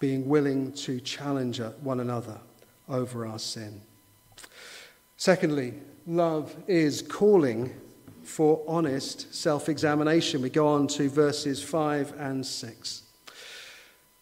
being 0.00 0.28
willing 0.28 0.72
to 0.72 1.00
challenge 1.00 1.60
one 1.80 2.00
another 2.00 2.38
over 2.88 3.26
our 3.26 3.38
sin. 3.38 3.80
Secondly, 5.16 5.74
love 6.06 6.54
is 6.66 7.02
calling 7.02 7.74
for 8.28 8.62
honest 8.68 9.34
self 9.34 9.68
examination. 9.68 10.42
We 10.42 10.50
go 10.50 10.68
on 10.68 10.86
to 10.88 11.08
verses 11.08 11.62
5 11.62 12.14
and 12.18 12.44
6. 12.44 13.02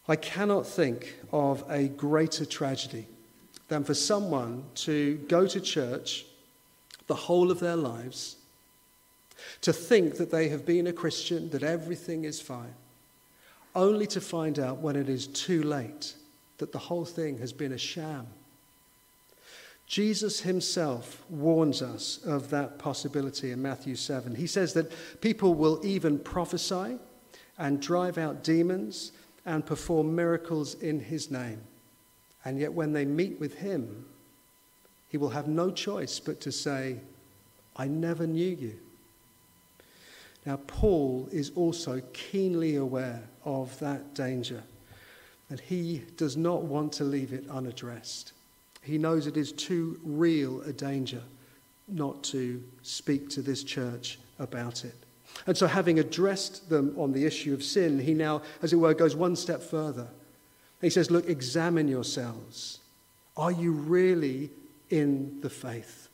I 0.08 0.16
cannot 0.16 0.66
think 0.66 1.16
of 1.32 1.64
a 1.68 1.88
greater 1.88 2.46
tragedy 2.46 3.08
than 3.68 3.82
for 3.82 3.94
someone 3.94 4.62
to 4.76 5.16
go 5.28 5.46
to 5.48 5.60
church 5.60 6.24
the 7.08 7.16
whole 7.16 7.50
of 7.50 7.58
their 7.58 7.76
lives, 7.76 8.36
to 9.62 9.72
think 9.72 10.16
that 10.18 10.30
they 10.30 10.48
have 10.48 10.64
been 10.64 10.86
a 10.86 10.92
Christian, 10.92 11.50
that 11.50 11.64
everything 11.64 12.24
is 12.24 12.40
fine, 12.40 12.74
only 13.74 14.06
to 14.06 14.20
find 14.20 14.60
out 14.60 14.78
when 14.78 14.94
it 14.94 15.08
is 15.08 15.26
too 15.26 15.64
late 15.64 16.14
that 16.58 16.70
the 16.72 16.78
whole 16.78 17.04
thing 17.04 17.38
has 17.38 17.52
been 17.52 17.72
a 17.72 17.78
sham 17.78 18.28
Jesus 19.86 20.40
himself 20.40 21.24
warns 21.30 21.80
us 21.80 22.18
of 22.24 22.50
that 22.50 22.78
possibility 22.78 23.52
in 23.52 23.62
Matthew 23.62 23.94
7. 23.94 24.34
He 24.34 24.48
says 24.48 24.72
that 24.74 24.92
people 25.20 25.54
will 25.54 25.80
even 25.84 26.18
prophesy 26.18 26.98
and 27.56 27.80
drive 27.80 28.18
out 28.18 28.42
demons 28.42 29.12
and 29.44 29.64
perform 29.64 30.14
miracles 30.14 30.74
in 30.74 30.98
his 30.98 31.30
name. 31.30 31.60
And 32.44 32.58
yet, 32.58 32.72
when 32.72 32.92
they 32.92 33.04
meet 33.04 33.38
with 33.40 33.58
him, 33.58 34.04
he 35.08 35.18
will 35.18 35.30
have 35.30 35.46
no 35.46 35.70
choice 35.70 36.18
but 36.18 36.40
to 36.42 36.52
say, 36.52 36.98
I 37.76 37.86
never 37.86 38.26
knew 38.26 38.56
you. 38.56 38.78
Now, 40.44 40.58
Paul 40.66 41.28
is 41.32 41.50
also 41.54 42.00
keenly 42.12 42.76
aware 42.76 43.22
of 43.44 43.78
that 43.80 44.14
danger, 44.14 44.62
and 45.48 45.58
he 45.60 46.02
does 46.16 46.36
not 46.36 46.62
want 46.62 46.92
to 46.94 47.04
leave 47.04 47.32
it 47.32 47.48
unaddressed. 47.48 48.32
He 48.86 48.98
knows 48.98 49.26
it 49.26 49.36
is 49.36 49.50
too 49.50 49.98
real 50.04 50.60
a 50.62 50.72
danger 50.72 51.22
not 51.88 52.22
to 52.24 52.62
speak 52.82 53.28
to 53.30 53.42
this 53.42 53.64
church 53.64 54.18
about 54.38 54.84
it. 54.84 54.94
And 55.46 55.56
so, 55.56 55.66
having 55.66 55.98
addressed 55.98 56.70
them 56.70 56.94
on 56.96 57.12
the 57.12 57.26
issue 57.26 57.52
of 57.52 57.64
sin, 57.64 57.98
he 57.98 58.14
now, 58.14 58.42
as 58.62 58.72
it 58.72 58.76
were, 58.76 58.94
goes 58.94 59.16
one 59.16 59.34
step 59.34 59.60
further. 59.60 60.08
He 60.80 60.88
says, 60.88 61.10
Look, 61.10 61.28
examine 61.28 61.88
yourselves. 61.88 62.78
Are 63.36 63.50
you 63.50 63.72
really 63.72 64.50
in 64.88 65.40
the 65.40 65.50
faith? 65.50 66.08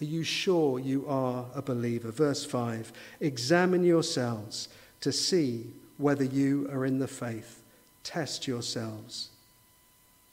Are 0.00 0.06
you 0.06 0.24
sure 0.24 0.78
you 0.78 1.04
are 1.06 1.46
a 1.54 1.62
believer? 1.62 2.10
Verse 2.10 2.44
5 2.44 2.90
Examine 3.20 3.84
yourselves 3.84 4.68
to 5.02 5.12
see 5.12 5.66
whether 5.98 6.24
you 6.24 6.68
are 6.72 6.86
in 6.86 6.98
the 6.98 7.08
faith. 7.08 7.62
Test 8.02 8.48
yourselves. 8.48 9.28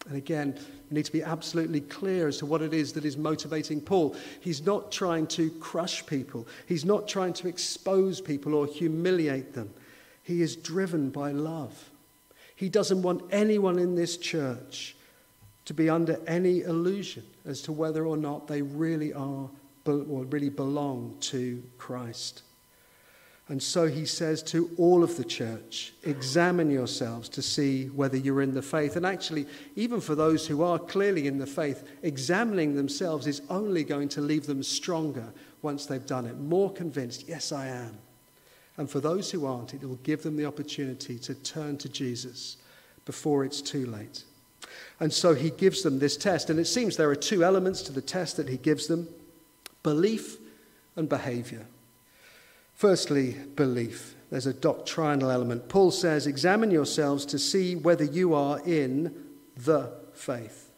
And 0.08 0.18
again, 0.18 0.58
we 0.90 0.96
need 0.96 1.06
to 1.06 1.12
be 1.12 1.24
absolutely 1.24 1.82
clear 1.82 2.28
as 2.28 2.38
to 2.38 2.46
what 2.46 2.62
it 2.62 2.74
is 2.74 2.94
that 2.94 3.06
is 3.06 3.18
motivating 3.18 3.82
Paul. 3.82 4.16
He's 4.40 4.66
not 4.66 4.92
trying 4.92 5.28
to 5.28 5.50
crush 5.52 6.06
people, 6.06 6.48
he's 6.68 6.86
not 6.86 7.08
trying 7.08 7.34
to 7.34 7.48
expose 7.48 8.22
people 8.22 8.54
or 8.54 8.66
humiliate 8.66 9.54
them. 9.54 9.74
He 10.24 10.42
is 10.42 10.56
driven 10.56 11.10
by 11.10 11.32
love. 11.32 11.90
He 12.56 12.70
doesn't 12.70 13.02
want 13.02 13.24
anyone 13.32 13.80
in 13.80 13.96
this 13.96 14.18
church 14.18 14.96
to 15.66 15.74
be 15.74 15.90
under 15.90 16.20
any 16.28 16.62
illusion 16.62 17.24
as 17.46 17.62
to 17.64 17.72
whether 17.72 18.06
or 18.06 18.18
not 18.18 18.48
they 18.48 18.62
really 18.62 19.14
are 19.14 19.50
or 19.86 20.26
really 20.26 20.50
belong 20.50 21.18
to 21.22 21.64
Christ. 21.78 22.44
And 23.52 23.62
so 23.62 23.86
he 23.86 24.06
says 24.06 24.42
to 24.44 24.72
all 24.78 25.04
of 25.04 25.18
the 25.18 25.26
church, 25.26 25.92
examine 26.04 26.72
yourselves 26.72 27.28
to 27.28 27.42
see 27.42 27.88
whether 27.88 28.16
you're 28.16 28.42
in 28.42 28.54
the 28.54 28.62
faith. 28.62 28.96
And 28.96 29.06
actually, 29.06 29.46
even 29.76 30.00
for 30.00 30.16
those 30.16 30.48
who 30.48 30.64
are 30.64 30.80
clearly 30.80 31.28
in 31.28 31.38
the 31.38 31.46
faith, 31.46 31.84
examining 32.02 32.78
themselves 32.78 33.28
is 33.28 33.42
only 33.50 33.84
going 33.84 34.08
to 34.08 34.22
leave 34.22 34.46
them 34.46 34.64
stronger 34.64 35.34
once 35.64 35.86
they've 35.86 36.06
done 36.06 36.28
it, 36.28 36.40
more 36.40 36.72
convinced, 36.72 37.28
yes, 37.28 37.52
I 37.52 37.68
am. 37.68 37.98
And 38.78 38.90
for 38.90 39.02
those 39.02 39.30
who 39.30 39.46
aren't, 39.46 39.74
it 39.74 39.84
will 39.84 39.96
give 39.98 40.24
them 40.24 40.38
the 40.38 40.46
opportunity 40.46 41.20
to 41.20 41.36
turn 41.36 41.78
to 41.80 41.90
Jesus 41.90 42.56
before 43.04 43.44
it's 43.44 43.62
too 43.62 43.86
late. 43.86 44.24
And 45.02 45.12
so 45.12 45.36
he 45.36 45.50
gives 45.50 45.84
them 45.84 46.00
this 46.00 46.16
test. 46.16 46.50
And 46.50 46.58
it 46.58 46.68
seems 46.68 46.96
there 46.96 47.10
are 47.10 47.16
two 47.16 47.44
elements 47.44 47.82
to 47.82 47.92
the 47.92 48.02
test 48.02 48.38
that 48.38 48.48
he 48.48 48.56
gives 48.56 48.88
them 48.88 49.10
belief 49.84 50.38
and 50.96 51.10
behavior. 51.10 51.66
Firstly, 52.82 53.36
belief. 53.56 54.16
There's 54.32 54.48
a 54.48 54.56
doctrinal 54.56 55.30
element. 55.30 55.70
Paul 55.70 55.92
says, 55.92 56.26
Examine 56.26 56.72
yourselves 56.72 57.28
to 57.28 57.38
see 57.38 57.76
whether 57.76 58.04
you 58.04 58.34
are 58.34 58.60
in 58.66 59.14
the 59.56 59.94
faith. 60.16 60.72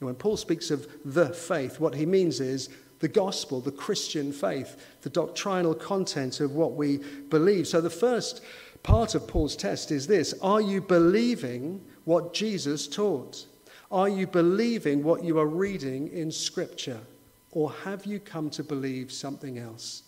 And 0.00 0.08
when 0.08 0.16
Paul 0.16 0.36
speaks 0.36 0.72
of 0.72 0.88
the 1.04 1.28
faith, 1.28 1.78
what 1.78 1.94
he 1.94 2.04
means 2.04 2.40
is 2.40 2.68
the 2.98 3.06
gospel, 3.06 3.60
the 3.60 3.70
Christian 3.70 4.32
faith, 4.32 4.74
the 5.02 5.08
doctrinal 5.08 5.72
content 5.72 6.40
of 6.40 6.56
what 6.56 6.72
we 6.72 6.98
believe. 7.28 7.68
So 7.68 7.80
the 7.80 7.90
first 7.90 8.42
part 8.82 9.14
of 9.14 9.28
Paul's 9.28 9.54
test 9.54 9.92
is 9.92 10.08
this 10.08 10.34
Are 10.42 10.60
you 10.60 10.80
believing 10.80 11.80
what 12.06 12.34
Jesus 12.34 12.88
taught? 12.88 13.46
Are 13.92 14.08
you 14.08 14.26
believing 14.26 15.04
what 15.04 15.22
you 15.22 15.38
are 15.38 15.46
reading 15.46 16.08
in 16.08 16.32
Scripture? 16.32 16.98
Or 17.52 17.70
have 17.84 18.04
you 18.04 18.18
come 18.18 18.50
to 18.50 18.64
believe 18.64 19.12
something 19.12 19.58
else? 19.58 20.02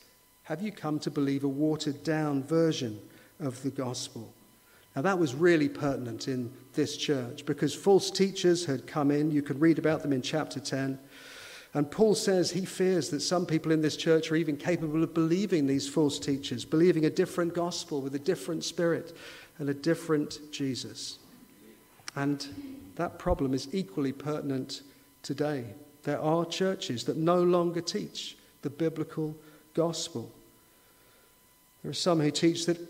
Have 0.47 0.63
you 0.63 0.71
come 0.71 1.01
to 1.01 1.11
believe 1.11 1.43
a 1.43 1.49
watered 1.49 2.05
down 2.05 2.45
version 2.45 3.01
of 3.41 3.61
the 3.65 3.71
gospel? 3.71 4.33
Now, 4.95 5.03
that 5.03 5.19
was 5.19 5.35
really 5.35 5.69
pertinent 5.69 6.29
in 6.29 6.53
this 6.73 6.97
church 6.97 7.45
because 7.45 7.75
false 7.75 8.13
teachers 8.13 8.65
had 8.65 8.87
come 8.87 9.11
in. 9.11 9.33
You 9.33 9.43
can 9.43 9.59
read 9.59 9.81
about 9.81 10.03
them 10.03 10.13
in 10.13 10.23
chapter 10.23 10.61
10. 10.61 11.01
And 11.75 11.91
Paul 11.91 12.15
says 12.15 12.53
he 12.53 12.65
fears 12.65 13.09
that 13.09 13.23
some 13.23 13.45
people 13.45 13.73
in 13.73 13.81
this 13.81 13.97
church 13.97 14.31
are 14.31 14.37
even 14.37 14.57
capable 14.57 15.03
of 15.03 15.15
believing 15.15 15.67
these 15.67 15.89
false 15.89 16.21
teachers, 16.21 16.65
believing 16.65 17.07
a 17.07 17.11
different 17.11 17.53
gospel 17.53 18.01
with 18.01 18.15
a 18.15 18.21
different 18.21 18.63
spirit 18.63 19.17
and 19.59 19.69
a 19.69 19.75
different 19.75 20.39
Jesus. 20.53 21.19
And 22.15 22.47
that 22.95 23.19
problem 23.19 23.53
is 23.53 23.69
equally 23.73 24.13
pertinent 24.13 24.83
today. 25.23 25.65
There 26.05 26.21
are 26.21 26.45
churches 26.45 27.03
that 27.07 27.17
no 27.17 27.43
longer 27.43 27.81
teach 27.81 28.39
the 28.63 28.71
biblical 28.71 29.37
gospel. 29.75 30.33
There 31.87 31.93
are 31.93 31.95
some 31.95 32.19
who 32.19 32.33
teach 32.33 32.67
that 32.67 32.81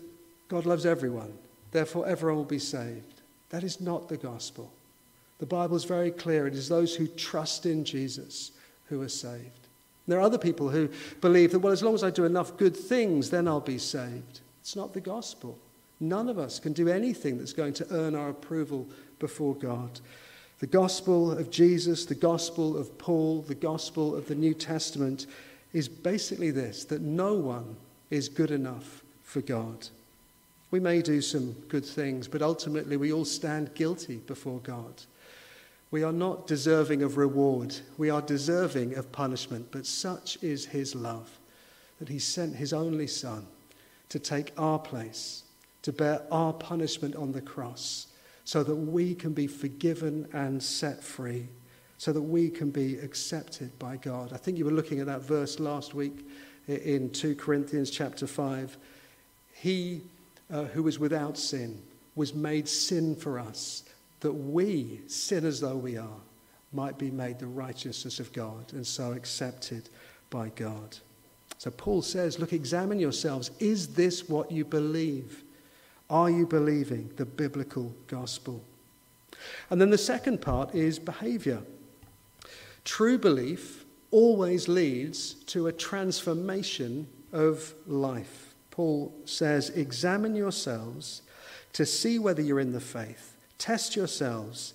God 0.47 0.65
loves 0.65 0.83
everyone, 0.83 1.31
therefore 1.69 2.07
everyone 2.07 2.37
will 2.37 2.45
be 2.45 2.57
saved. 2.57 3.21
That 3.51 3.63
is 3.63 3.79
not 3.79 4.09
the 4.09 4.17
gospel. 4.17 4.73
The 5.37 5.45
Bible 5.45 5.75
is 5.75 5.83
very 5.83 6.09
clear. 6.09 6.47
It 6.47 6.55
is 6.55 6.67
those 6.67 6.95
who 6.95 7.05
trust 7.05 7.67
in 7.67 7.85
Jesus 7.85 8.53
who 8.85 8.99
are 9.03 9.07
saved. 9.07 9.67
There 10.07 10.17
are 10.17 10.23
other 10.23 10.39
people 10.39 10.69
who 10.69 10.89
believe 11.21 11.51
that, 11.51 11.59
well, 11.59 11.73
as 11.73 11.83
long 11.83 11.93
as 11.93 12.03
I 12.03 12.09
do 12.09 12.25
enough 12.25 12.57
good 12.57 12.75
things, 12.75 13.29
then 13.29 13.47
I'll 13.47 13.59
be 13.59 13.77
saved. 13.77 14.39
It's 14.61 14.75
not 14.75 14.95
the 14.95 14.99
gospel. 14.99 15.59
None 15.99 16.27
of 16.27 16.39
us 16.39 16.57
can 16.57 16.73
do 16.73 16.89
anything 16.89 17.37
that's 17.37 17.53
going 17.53 17.73
to 17.73 17.87
earn 17.91 18.15
our 18.15 18.29
approval 18.29 18.87
before 19.19 19.53
God. 19.53 19.99
The 20.57 20.65
gospel 20.65 21.33
of 21.33 21.51
Jesus, 21.51 22.05
the 22.05 22.15
gospel 22.15 22.75
of 22.75 22.97
Paul, 22.97 23.43
the 23.43 23.53
gospel 23.53 24.15
of 24.15 24.27
the 24.27 24.33
New 24.33 24.55
Testament 24.55 25.27
is 25.71 25.87
basically 25.87 26.49
this 26.49 26.83
that 26.85 27.01
no 27.01 27.35
one 27.35 27.77
is 28.09 28.29
good 28.29 28.51
enough 28.51 29.03
for 29.23 29.41
God. 29.41 29.87
We 30.71 30.79
may 30.79 31.01
do 31.01 31.21
some 31.21 31.53
good 31.69 31.85
things, 31.85 32.27
but 32.27 32.41
ultimately 32.41 32.97
we 32.97 33.13
all 33.13 33.25
stand 33.25 33.73
guilty 33.73 34.17
before 34.17 34.59
God. 34.59 35.03
We 35.91 36.03
are 36.03 36.11
not 36.11 36.47
deserving 36.47 37.01
of 37.03 37.17
reward. 37.17 37.75
We 37.97 38.09
are 38.09 38.21
deserving 38.21 38.95
of 38.95 39.11
punishment, 39.11 39.67
but 39.71 39.85
such 39.85 40.37
is 40.43 40.65
his 40.65 40.93
love 40.93 41.39
that 41.99 42.09
he 42.09 42.19
sent 42.19 42.55
his 42.55 42.73
only 42.73 43.07
Son 43.07 43.47
to 44.09 44.19
take 44.19 44.51
our 44.57 44.79
place, 44.79 45.43
to 45.81 45.93
bear 45.93 46.21
our 46.31 46.53
punishment 46.53 47.15
on 47.15 47.31
the 47.31 47.41
cross, 47.41 48.07
so 48.43 48.63
that 48.63 48.75
we 48.75 49.15
can 49.15 49.33
be 49.33 49.47
forgiven 49.47 50.27
and 50.33 50.61
set 50.61 51.03
free, 51.03 51.47
so 51.97 52.13
that 52.13 52.21
we 52.21 52.49
can 52.49 52.69
be 52.69 52.97
accepted 52.99 53.77
by 53.79 53.97
God. 53.97 54.31
I 54.33 54.37
think 54.37 54.57
you 54.57 54.65
were 54.65 54.71
looking 54.71 54.99
at 54.99 55.07
that 55.07 55.21
verse 55.21 55.59
last 55.59 55.93
week 55.93 56.25
in 56.67 57.09
2 57.09 57.35
Corinthians 57.35 57.89
chapter 57.89 58.27
5. 58.27 58.77
He 59.53 60.01
uh, 60.51 60.65
who 60.65 60.83
was 60.83 60.99
without 60.99 61.37
sin 61.37 61.81
was 62.15 62.33
made 62.33 62.67
sin 62.67 63.15
for 63.15 63.39
us 63.39 63.83
that 64.21 64.33
we, 64.33 65.01
sinners 65.07 65.59
though 65.59 65.77
we 65.77 65.97
are, 65.97 66.21
might 66.73 66.97
be 66.97 67.11
made 67.11 67.39
the 67.39 67.47
righteousness 67.47 68.19
of 68.19 68.33
God 68.33 68.73
and 68.73 68.85
so 68.85 69.13
accepted 69.13 69.89
by 70.29 70.49
God. 70.49 70.97
So 71.57 71.71
Paul 71.71 72.01
says, 72.01 72.39
Look, 72.39 72.53
examine 72.53 72.99
yourselves. 72.99 73.51
Is 73.59 73.89
this 73.89 74.27
what 74.27 74.51
you 74.51 74.65
believe? 74.65 75.43
Are 76.09 76.29
you 76.29 76.45
believing 76.45 77.11
the 77.17 77.25
biblical 77.25 77.93
gospel? 78.07 78.63
And 79.69 79.79
then 79.79 79.89
the 79.89 79.97
second 79.97 80.41
part 80.41 80.73
is 80.73 80.99
behavior. 80.99 81.61
True 82.83 83.17
belief 83.17 83.85
always 84.11 84.67
leads 84.67 85.33
to 85.45 85.67
a 85.67 85.73
transformation 85.73 87.07
of 87.33 87.73
life. 87.85 88.53
Paul 88.71 89.13
says, 89.25 89.69
Examine 89.71 90.35
yourselves 90.35 91.21
to 91.73 91.85
see 91.85 92.19
whether 92.19 92.41
you're 92.41 92.59
in 92.59 92.73
the 92.73 92.79
faith. 92.79 93.35
Test 93.57 93.95
yourselves. 93.95 94.73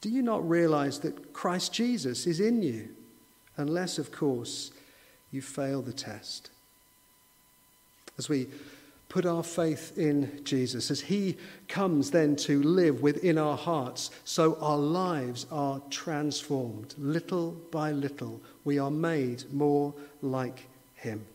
Do 0.00 0.08
you 0.08 0.22
not 0.22 0.48
realize 0.48 1.00
that 1.00 1.32
Christ 1.32 1.72
Jesus 1.72 2.26
is 2.26 2.40
in 2.40 2.62
you? 2.62 2.88
Unless, 3.56 3.98
of 3.98 4.10
course, 4.10 4.72
you 5.30 5.42
fail 5.42 5.82
the 5.82 5.92
test. 5.92 6.50
As 8.18 8.28
we 8.28 8.48
put 9.12 9.26
our 9.26 9.42
faith 9.42 9.98
in 9.98 10.42
Jesus, 10.42 10.90
as 10.90 11.02
He 11.02 11.36
comes 11.68 12.10
then 12.10 12.34
to 12.34 12.62
live 12.62 13.02
within 13.02 13.36
our 13.36 13.58
hearts, 13.58 14.10
so 14.24 14.56
our 14.58 14.78
lives 14.78 15.46
are 15.50 15.82
transformed. 15.90 16.94
Little 16.96 17.50
by 17.70 17.92
little, 17.92 18.40
we 18.64 18.78
are 18.78 18.90
made 18.90 19.44
more 19.52 19.92
like 20.22 20.66
Him. 20.94 21.26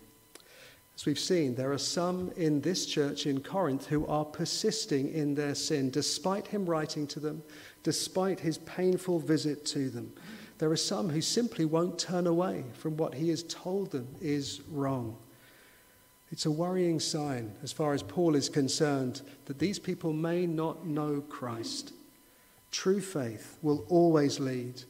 As 0.95 1.05
we've 1.05 1.19
seen, 1.19 1.53
there 1.53 1.71
are 1.71 1.77
some 1.77 2.31
in 2.35 2.61
this 2.61 2.87
church 2.87 3.27
in 3.27 3.41
Corinth 3.41 3.85
who 3.85 4.07
are 4.07 4.25
persisting 4.25 5.13
in 5.13 5.35
their 5.35 5.53
sin, 5.53 5.91
despite 5.91 6.47
him 6.47 6.65
writing 6.65 7.05
to 7.05 7.19
them, 7.19 7.43
despite 7.83 8.39
his 8.39 8.57
painful 8.57 9.19
visit 9.19 9.63
to 9.67 9.91
them. 9.91 10.11
There 10.57 10.71
are 10.71 10.75
some 10.75 11.09
who 11.09 11.21
simply 11.21 11.65
won't 11.65 11.99
turn 11.99 12.25
away 12.25 12.63
from 12.73 12.97
what 12.97 13.13
he 13.13 13.29
has 13.29 13.43
told 13.43 13.91
them 13.91 14.07
is 14.19 14.61
wrong. 14.71 15.15
It's 16.31 16.45
a 16.45 16.51
worrying 16.51 16.99
sign, 16.99 17.53
as 17.63 17.71
far 17.71 17.93
as 17.93 18.03
Paul 18.03 18.35
is 18.35 18.49
concerned, 18.49 19.21
that 19.45 19.59
these 19.59 19.79
people 19.79 20.11
may 20.11 20.45
not 20.45 20.85
know 20.85 21.21
Christ. 21.21 21.93
True 22.71 22.99
faith 22.99 23.57
will 23.61 23.85
always 23.87 24.39
lead 24.39 24.83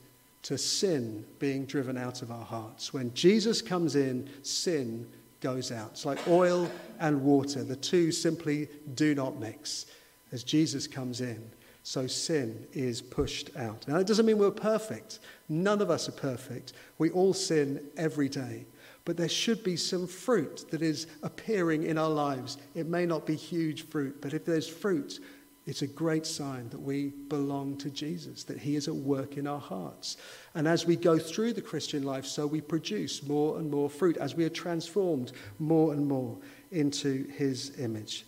to 0.44 0.58
sin 0.58 1.26
being 1.40 1.66
driven 1.66 1.98
out 1.98 2.22
of 2.22 2.32
our 2.32 2.46
hearts. 2.46 2.94
When 2.94 3.14
Jesus 3.14 3.62
comes 3.62 3.96
in, 3.96 4.30
sin 4.42 5.08
goes 5.42 5.72
out. 5.72 5.92
It's 5.92 6.06
like 6.06 6.28
oil 6.28 6.72
and 7.00 7.22
water. 7.22 7.64
The 7.64 7.76
two 7.76 8.12
simply 8.12 8.68
do 8.96 9.14
not 9.14 9.40
mix. 9.40 9.86
As 10.32 10.44
Jesus 10.44 10.88
comes 10.88 11.22
in, 11.22 11.52
so 11.84 12.08
sin 12.08 12.68
is 12.74 13.02
pushed 13.02 13.56
out. 13.56 13.88
Now, 13.88 13.98
it 13.98 14.08
doesn't 14.08 14.26
mean 14.26 14.38
we're 14.38 14.52
perfect. 14.52 15.20
None 15.48 15.82
of 15.82 15.90
us 15.90 16.10
are 16.10 16.14
perfect. 16.14 16.74
We 16.98 17.12
all 17.12 17.34
sin 17.34 17.82
every 17.96 18.28
day. 18.28 18.66
But 19.08 19.16
there 19.16 19.30
should 19.30 19.64
be 19.64 19.78
some 19.78 20.06
fruit 20.06 20.66
that 20.70 20.82
is 20.82 21.08
appearing 21.24 21.84
in 21.84 21.98
our 21.98 22.10
lives. 22.10 22.58
It 22.76 22.88
may 22.88 23.06
not 23.06 23.26
be 23.26 23.38
huge 23.38 23.84
fruit, 23.88 24.22
but 24.22 24.34
if 24.34 24.44
there's 24.44 24.68
fruit, 24.68 25.22
it's 25.66 25.82
a 25.82 25.88
great 25.88 26.26
sign 26.26 26.68
that 26.72 26.82
we 26.82 27.14
belong 27.30 27.78
to 27.78 27.90
Jesus, 27.90 28.44
that 28.44 28.58
He 28.58 28.76
is 28.76 28.90
at 28.90 28.96
work 28.96 29.38
in 29.38 29.48
our 29.48 29.62
hearts. 29.62 30.18
And 30.56 30.68
as 30.68 30.86
we 30.86 30.98
go 30.98 31.18
through 31.18 31.54
the 31.54 31.62
Christian 31.62 32.04
life, 32.04 32.26
so 32.26 32.46
we 32.46 32.60
produce 32.60 33.24
more 33.24 33.60
and 33.60 33.72
more 33.72 33.90
fruit, 33.90 34.18
as 34.18 34.36
we 34.36 34.44
are 34.44 34.50
transformed 34.50 35.32
more 35.58 35.94
and 35.94 36.06
more 36.06 36.38
into 36.72 37.28
His 37.30 37.80
image. 37.80 38.26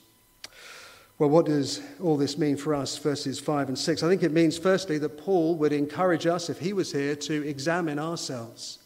Well, 1.18 1.30
what 1.30 1.48
does 1.48 1.82
all 2.02 2.16
this 2.16 2.38
mean 2.38 2.56
for 2.56 2.74
us, 2.74 2.98
verses 2.98 3.38
5 3.38 3.68
and 3.68 3.78
6? 3.78 4.02
I 4.02 4.08
think 4.08 4.24
it 4.24 4.32
means, 4.32 4.58
firstly, 4.58 4.98
that 5.00 5.18
Paul 5.18 5.58
would 5.58 5.74
encourage 5.74 6.26
us, 6.26 6.50
if 6.50 6.58
he 6.58 6.72
was 6.72 6.94
here, 6.94 7.18
to 7.18 7.46
examine 7.46 8.00
ourselves. 8.00 8.80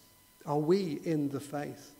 Are 0.46 0.58
we 0.58 1.00
in 1.04 1.30
the 1.30 1.40
faith? 1.40 1.92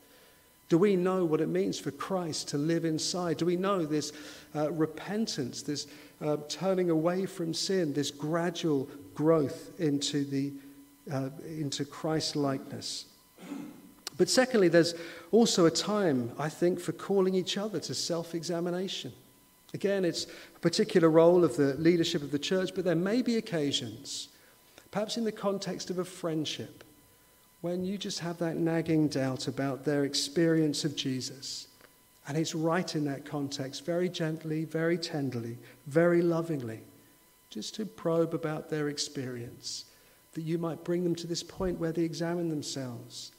Do 0.70 0.78
we 0.78 0.96
know 0.96 1.24
what 1.24 1.42
it 1.42 1.50
means 1.50 1.78
for 1.80 1.92
Christ 1.92 2.48
to 2.50 2.58
live 2.58 2.86
inside? 2.86 3.38
Do 3.38 3.46
we 3.46 3.56
know 3.56 3.86
this 3.86 4.12
uh, 4.56 4.72
repentance, 4.72 5.62
this 5.62 5.88
uh, 6.22 6.38
turning 6.48 6.90
away 6.90 7.26
from 7.26 7.54
sin, 7.54 7.94
this 7.94 8.12
gradual 8.12 8.90
growth 9.14 9.80
into, 9.80 10.24
the, 10.24 10.54
uh, 11.12 11.30
into 11.46 11.86
Christ 11.86 12.36
likeness? 12.36 13.06
But 14.18 14.30
secondly, 14.30 14.68
there's 14.68 14.96
also 15.32 15.66
a 15.66 15.72
time, 15.72 16.32
I 16.38 16.50
think, 16.50 16.80
for 16.80 16.92
calling 16.92 17.36
each 17.36 17.58
other 17.58 17.80
to 17.82 17.94
self 17.94 18.36
examination. 18.36 19.12
Again, 19.74 20.06
it's 20.06 20.28
a 20.56 20.60
particular 20.60 21.10
role 21.10 21.44
of 21.44 21.56
the 21.56 21.74
leadership 21.76 22.22
of 22.22 22.32
the 22.32 22.40
church, 22.40 22.72
but 22.76 22.86
there 22.86 22.96
may 22.96 23.22
be 23.24 23.38
occasions, 23.38 24.30
perhaps 24.92 25.18
in 25.18 25.24
the 25.24 25.32
context 25.32 25.90
of 25.90 25.98
a 25.98 26.06
friendship, 26.06 26.83
when 27.63 27.86
you 27.86 27.97
just 27.97 28.19
have 28.19 28.38
that 28.39 28.58
nagging 28.58 29.08
doubt 29.08 29.47
about 29.47 29.86
their 29.86 30.04
experience 30.04 30.84
of 30.84 30.97
Jesus. 30.97 31.69
And 32.28 32.38
it's 32.38 32.54
right 32.54 32.93
in 32.93 33.06
that 33.06 33.26
context, 33.26 33.86
very 33.86 34.10
gently, 34.10 34.65
very 34.65 34.97
tenderly, 34.97 35.58
very 35.88 36.21
lovingly, 36.21 36.82
just 37.49 37.73
to 37.76 37.86
probe 37.86 38.34
about 38.34 38.69
their 38.69 38.89
experience, 38.89 39.86
that 40.34 40.41
you 40.41 40.58
might 40.58 40.84
bring 40.84 41.06
them 41.06 41.15
to 41.15 41.26
this 41.26 41.41
point 41.41 41.80
where 41.80 41.93
they 41.93 42.02
examine 42.02 42.49
themselves. 42.49 43.32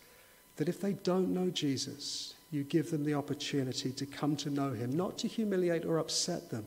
That 0.57 0.71
if 0.71 0.81
they 0.81 0.95
don't 0.95 1.35
know 1.35 1.51
Jesus, 1.51 2.33
you 2.51 2.65
give 2.65 2.91
them 2.91 3.05
the 3.05 3.13
opportunity 3.13 3.93
to 3.93 4.07
come 4.07 4.37
to 4.37 4.49
know 4.49 4.73
him, 4.73 4.97
not 4.97 5.19
to 5.19 5.29
humiliate 5.29 5.85
or 5.85 5.99
upset 5.99 6.49
them, 6.49 6.65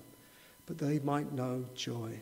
but 0.68 0.78
they 0.78 1.00
might 1.00 1.34
know 1.34 1.66
joy. 1.74 2.20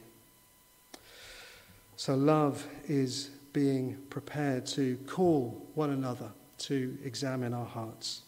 So, 1.98 2.16
love 2.16 2.66
is 2.88 3.32
being 3.56 3.98
prepared 4.10 4.66
to 4.66 4.98
call 5.08 5.66
one 5.76 5.92
another 5.92 6.30
to 6.58 6.98
examine 7.06 7.54
our 7.54 7.66
hearts. 7.66 8.24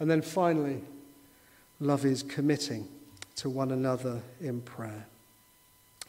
And 0.00 0.10
then 0.10 0.22
finally, 0.22 0.80
love 1.80 2.06
is 2.06 2.22
committing 2.22 2.88
to 3.36 3.50
one 3.50 3.72
another 3.72 4.22
in 4.40 4.62
prayer. 4.62 5.06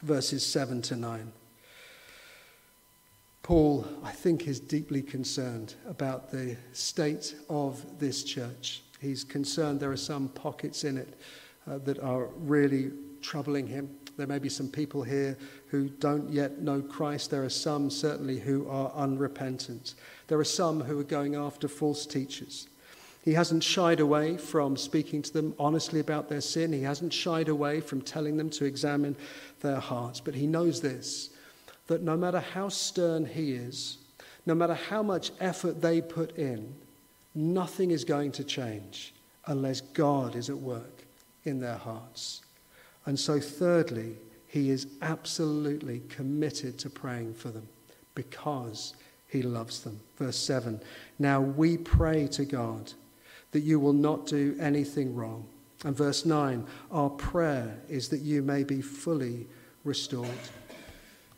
Verses 0.00 0.44
7 0.46 0.80
to 0.80 0.96
9. 0.96 1.30
Paul, 3.42 3.86
I 4.02 4.10
think, 4.10 4.48
is 4.48 4.58
deeply 4.58 5.02
concerned 5.02 5.74
about 5.86 6.30
the 6.30 6.56
state 6.72 7.34
of 7.50 7.84
this 7.98 8.24
church. 8.24 8.80
He's 9.02 9.22
concerned 9.22 9.80
there 9.80 9.92
are 9.92 9.98
some 9.98 10.30
pockets 10.30 10.84
in 10.84 10.96
it 10.96 11.20
uh, 11.70 11.76
that 11.84 11.98
are 11.98 12.28
really 12.38 12.92
troubling 13.20 13.66
him. 13.66 13.90
There 14.16 14.26
may 14.26 14.38
be 14.38 14.48
some 14.48 14.68
people 14.68 15.02
here 15.02 15.36
who 15.68 15.88
don't 15.88 16.30
yet 16.30 16.60
know 16.60 16.82
Christ. 16.82 17.30
There 17.30 17.44
are 17.44 17.48
some, 17.48 17.90
certainly, 17.90 18.38
who 18.38 18.68
are 18.68 18.92
unrepentant. 18.94 19.94
There 20.28 20.38
are 20.38 20.44
some 20.44 20.80
who 20.80 20.98
are 21.00 21.04
going 21.04 21.34
after 21.34 21.68
false 21.68 22.06
teachers. 22.06 22.68
He 23.22 23.34
hasn't 23.34 23.62
shied 23.62 24.00
away 24.00 24.36
from 24.36 24.76
speaking 24.76 25.22
to 25.22 25.32
them 25.32 25.54
honestly 25.58 26.00
about 26.00 26.28
their 26.28 26.40
sin. 26.40 26.72
He 26.72 26.82
hasn't 26.82 27.12
shied 27.12 27.48
away 27.48 27.80
from 27.80 28.00
telling 28.00 28.36
them 28.36 28.48
to 28.50 28.64
examine 28.64 29.16
their 29.60 29.80
hearts. 29.80 30.20
But 30.20 30.34
he 30.34 30.46
knows 30.46 30.80
this 30.80 31.30
that 31.86 32.02
no 32.02 32.16
matter 32.16 32.38
how 32.38 32.68
stern 32.68 33.26
he 33.26 33.52
is, 33.52 33.98
no 34.46 34.54
matter 34.54 34.74
how 34.74 35.02
much 35.02 35.32
effort 35.40 35.82
they 35.82 36.00
put 36.00 36.36
in, 36.36 36.72
nothing 37.34 37.90
is 37.90 38.04
going 38.04 38.30
to 38.32 38.44
change 38.44 39.12
unless 39.46 39.80
God 39.80 40.36
is 40.36 40.48
at 40.48 40.56
work 40.56 41.04
in 41.44 41.58
their 41.58 41.76
hearts. 41.76 42.42
And 43.06 43.18
so, 43.18 43.40
thirdly, 43.40 44.16
he 44.46 44.70
is 44.70 44.86
absolutely 45.00 46.02
committed 46.08 46.78
to 46.80 46.90
praying 46.90 47.34
for 47.34 47.48
them 47.48 47.68
because 48.14 48.94
he 49.28 49.42
loves 49.42 49.80
them. 49.82 50.00
Verse 50.16 50.36
7 50.36 50.80
Now 51.18 51.40
we 51.40 51.78
pray 51.78 52.26
to 52.28 52.44
God 52.44 52.92
that 53.52 53.60
you 53.60 53.78
will 53.78 53.92
not 53.92 54.26
do 54.26 54.56
anything 54.60 55.14
wrong. 55.14 55.46
And 55.84 55.96
verse 55.96 56.26
9 56.26 56.66
Our 56.90 57.10
prayer 57.10 57.78
is 57.88 58.08
that 58.08 58.20
you 58.20 58.42
may 58.42 58.64
be 58.64 58.82
fully 58.82 59.46
restored. 59.84 60.28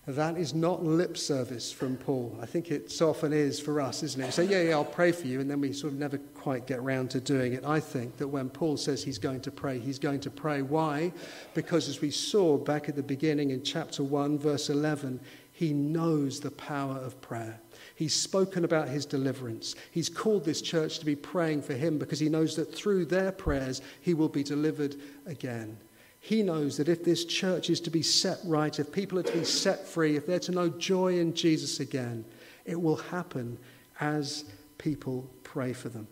That 0.09 0.37
is 0.37 0.53
not 0.53 0.85
lip 0.85 1.17
service 1.17 1.71
from 1.71 1.97
Paul. 1.97 2.37
I 2.43 2.47
think 2.47 2.73
it 2.73 2.91
so 2.91 3.11
often 3.11 3.33
is 3.33 3.61
for 3.61 3.81
us, 3.81 4.03
isn't 4.03 4.21
it? 4.21 4.25
We 4.25 4.33
Say, 4.33 4.45
yeah, 4.47 4.63
yeah, 4.63 4.73
I'll 4.73 4.85
pray 4.85 5.13
for 5.13 5.29
you, 5.29 5.41
and 5.41 5.49
then 5.49 5.61
we 5.61 5.73
sort 5.73 5.93
of 5.93 5.99
never 5.99 6.19
quite 6.19 6.67
get 6.67 6.83
round 6.83 7.11
to 7.13 7.21
doing 7.21 7.53
it. 7.53 7.65
I 7.65 7.79
think 7.79 8.17
that 8.17 8.27
when 8.27 8.51
Paul 8.51 8.77
says 8.77 9.05
he's 9.05 9.19
going 9.19 9.43
to 9.43 9.53
pray, 9.53 9.79
he's 9.79 10.01
going 10.01 10.19
to 10.21 10.31
pray. 10.31 10.63
Why? 10.63 11.13
Because 11.55 11.89
as 11.89 12.01
we 12.01 12.11
saw 12.11 12.59
back 12.59 12.89
at 12.89 12.97
the 12.97 13.03
beginning 13.03 13.51
in 13.51 13.63
chapter 13.63 14.03
1, 14.03 14.41
verse 14.41 14.71
11, 14.71 15.21
he 15.53 15.73
knows 15.73 16.41
the 16.41 16.51
power 16.51 16.97
of 16.97 17.21
prayer. 17.21 17.61
He's 17.95 18.15
spoken 18.15 18.65
about 18.65 18.89
his 18.89 19.07
deliverance. 19.07 19.77
He's 19.93 20.09
called 20.09 20.45
this 20.45 20.63
church 20.63 20.99
to 20.99 21.07
be 21.07 21.15
praying 21.15 21.63
for 21.63 21.75
him 21.75 21.99
because 21.99 22.19
he 22.19 22.29
knows 22.29 22.57
that 22.57 22.75
through 22.75 23.05
their 23.05 23.31
prayers 23.31 23.81
he 24.01 24.15
will 24.15 24.29
be 24.29 24.43
delivered 24.43 24.97
again. 25.27 25.77
He 26.25 26.45
knows 26.45 26.77
that 26.77 26.89
if 26.89 27.03
this 27.03 27.25
church 27.25 27.69
is 27.69 27.81
to 27.81 27.91
be 27.91 28.01
set 28.01 28.39
right, 28.45 28.79
if 28.79 28.93
people 28.93 29.19
are 29.19 29.25
to 29.25 29.39
be 29.39 29.45
set 29.45 29.89
free, 29.89 30.15
if 30.15 30.25
they're 30.25 30.39
to 30.39 30.53
know 30.53 30.69
joy 30.69 31.19
in 31.19 31.35
Jesus 31.35 31.81
again, 31.81 32.25
it 32.65 32.81
will 32.81 32.97
happen 32.97 33.59
as 34.01 34.45
people 34.79 35.29
pray 35.43 35.73
for 35.73 35.89
them. 35.89 36.07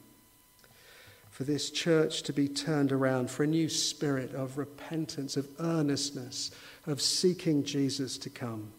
For 1.30 1.44
this 1.44 1.70
church 1.70 2.24
to 2.24 2.32
be 2.32 2.48
turned 2.48 2.90
around, 2.90 3.30
for 3.30 3.44
a 3.44 3.46
new 3.46 3.68
spirit 3.68 4.34
of 4.34 4.58
repentance, 4.58 5.36
of 5.36 5.46
earnestness, 5.60 6.50
of 6.88 7.00
seeking 7.00 7.62
Jesus 7.62 8.18
to 8.18 8.30
come. 8.30 8.72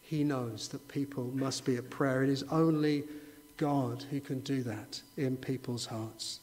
He 0.00 0.22
knows 0.22 0.68
that 0.68 0.86
people 0.86 1.32
must 1.34 1.64
be 1.64 1.76
at 1.76 1.90
prayer. 1.90 2.22
It 2.22 2.30
is 2.30 2.44
only 2.44 3.02
God 3.56 4.04
who 4.08 4.20
can 4.20 4.38
do 4.40 4.62
that 4.62 5.02
in 5.16 5.36
people's 5.36 5.86
hearts. 5.86 6.38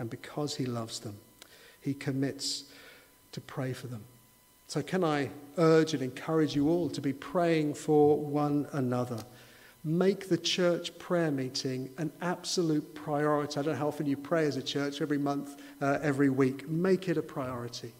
And 0.00 0.10
because 0.10 0.56
He 0.56 0.66
loves 0.66 0.98
them, 0.98 1.16
He 1.80 1.94
commits 1.94 2.64
to 3.36 3.40
pray 3.42 3.74
for 3.74 3.86
them. 3.86 4.02
So, 4.66 4.80
can 4.82 5.04
I 5.04 5.30
urge 5.58 5.92
and 5.92 6.02
encourage 6.02 6.56
you 6.56 6.70
all 6.70 6.88
to 6.88 7.02
be 7.02 7.12
praying 7.12 7.74
for 7.74 8.18
one 8.18 8.66
another? 8.72 9.22
Make 9.84 10.30
the 10.30 10.38
church 10.38 10.98
prayer 10.98 11.30
meeting 11.30 11.90
an 11.98 12.10
absolute 12.22 12.94
priority. 12.94 13.60
I 13.60 13.62
don't 13.62 13.74
know 13.74 13.78
how 13.78 13.88
often 13.88 14.06
you 14.06 14.16
pray 14.16 14.46
as 14.46 14.56
a 14.56 14.62
church, 14.62 15.02
every 15.02 15.18
month, 15.18 15.60
uh, 15.82 15.98
every 16.00 16.30
week. 16.30 16.66
Make 16.66 17.10
it 17.10 17.18
a 17.18 17.22
priority. 17.22 17.92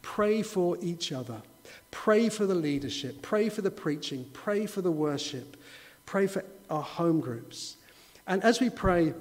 Pray 0.00 0.40
for 0.40 0.78
each 0.80 1.12
other. 1.12 1.42
Pray 1.90 2.30
for 2.30 2.46
the 2.46 2.54
leadership. 2.54 3.20
Pray 3.20 3.50
for 3.50 3.60
the 3.60 3.70
preaching. 3.70 4.24
Pray 4.32 4.64
for 4.64 4.80
the 4.80 4.90
worship. 4.90 5.58
Pray 6.06 6.26
for 6.26 6.42
our 6.70 6.82
home 6.82 7.20
groups. 7.20 7.76
And 8.26 8.42
as 8.42 8.58
we 8.58 8.70
pray, 8.70 9.12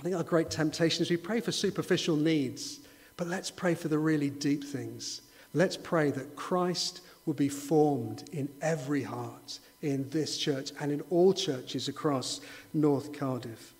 I 0.00 0.02
think 0.02 0.16
our 0.16 0.24
great 0.24 0.50
temptation 0.50 1.02
is 1.02 1.08
we 1.08 1.16
pray 1.18 1.40
for 1.40 1.52
superficial 1.52 2.16
needs. 2.16 2.80
But 3.16 3.28
let's 3.28 3.50
pray 3.50 3.74
for 3.74 3.88
the 3.88 3.98
really 3.98 4.30
deep 4.30 4.64
things. 4.64 5.22
Let's 5.52 5.76
pray 5.76 6.10
that 6.10 6.34
Christ 6.34 7.00
will 7.26 7.34
be 7.34 7.48
formed 7.48 8.28
in 8.32 8.48
every 8.60 9.02
heart 9.02 9.60
in 9.82 10.08
this 10.10 10.36
church 10.36 10.72
and 10.80 10.90
in 10.90 11.00
all 11.10 11.32
churches 11.32 11.88
across 11.88 12.40
North 12.72 13.12
Cardiff. 13.12 13.74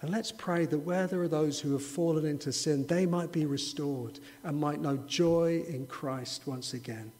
And 0.00 0.10
let's 0.10 0.32
pray 0.32 0.66
that 0.66 0.80
where 0.80 1.06
there 1.06 1.22
are 1.22 1.28
those 1.28 1.60
who 1.60 1.72
have 1.72 1.82
fallen 1.82 2.26
into 2.26 2.52
sin, 2.52 2.86
they 2.86 3.06
might 3.06 3.32
be 3.32 3.46
restored 3.46 4.20
and 4.42 4.60
might 4.60 4.80
know 4.80 4.98
joy 5.06 5.64
in 5.66 5.86
Christ 5.86 6.46
once 6.46 6.74
again. 6.74 7.10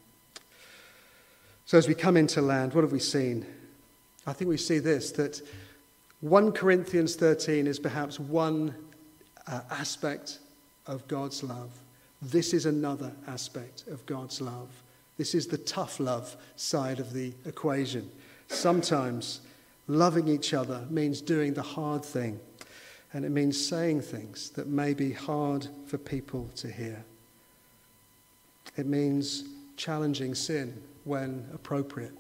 So, 1.65 1.79
as 1.79 1.89
we 1.89 1.95
come 1.95 2.19
into 2.19 2.43
land, 2.43 2.75
what 2.75 2.85
have 2.85 2.93
we 2.93 2.99
seen? 2.99 3.47
I 4.27 4.35
think 4.35 4.51
we 4.51 4.59
see 4.59 4.81
this 4.81 5.13
that 5.13 5.41
1 6.21 6.53
Corinthians 6.53 7.17
13 7.17 7.67
is 7.67 7.79
perhaps 7.79 8.21
one 8.21 8.75
uh, 9.47 9.61
aspect 9.71 10.41
of 10.87 11.07
God's 11.09 11.43
love. 11.43 11.71
This 12.23 12.55
is 12.55 12.67
another 12.67 13.13
aspect 13.27 13.85
of 13.89 14.05
God's 14.07 14.41
love. 14.41 14.69
This 15.17 15.35
is 15.35 15.47
the 15.47 15.59
tough 15.59 16.01
love 16.01 16.37
side 16.57 16.99
of 16.99 17.13
the 17.13 17.33
equation. 17.45 18.11
Sometimes 18.49 19.41
loving 19.87 20.29
each 20.29 20.55
other 20.55 20.87
means 20.91 21.21
doing 21.21 21.55
the 21.55 21.63
hard 21.63 22.05
thing, 22.05 22.41
and 23.13 23.25
it 23.25 23.31
means 23.31 23.65
saying 23.65 24.01
things 24.01 24.51
that 24.51 24.67
may 24.67 24.95
be 24.95 25.13
hard 25.13 25.69
for 25.87 25.99
people 25.99 26.51
to 26.57 26.71
hear. 26.71 27.05
It 28.77 28.87
means 28.87 29.45
challenging 29.77 30.35
sin 30.35 30.83
when 31.05 31.47
appropriate. 31.53 32.13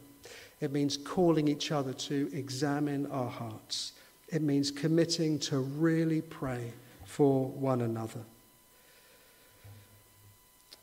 It 0.61 0.73
means 0.73 0.97
calling 0.97 1.49
each 1.49 1.73
other 1.73 1.93
to 1.93 2.31
examine 2.33 3.07
our 3.11 3.29
hearts. 3.29 3.93
It 4.29 4.43
means 4.43 4.71
committing 4.71 5.39
to 5.41 5.59
really 5.59 6.23
pray 6.23 6.73
for 7.07 7.47
one 7.49 7.81
another. 7.83 8.21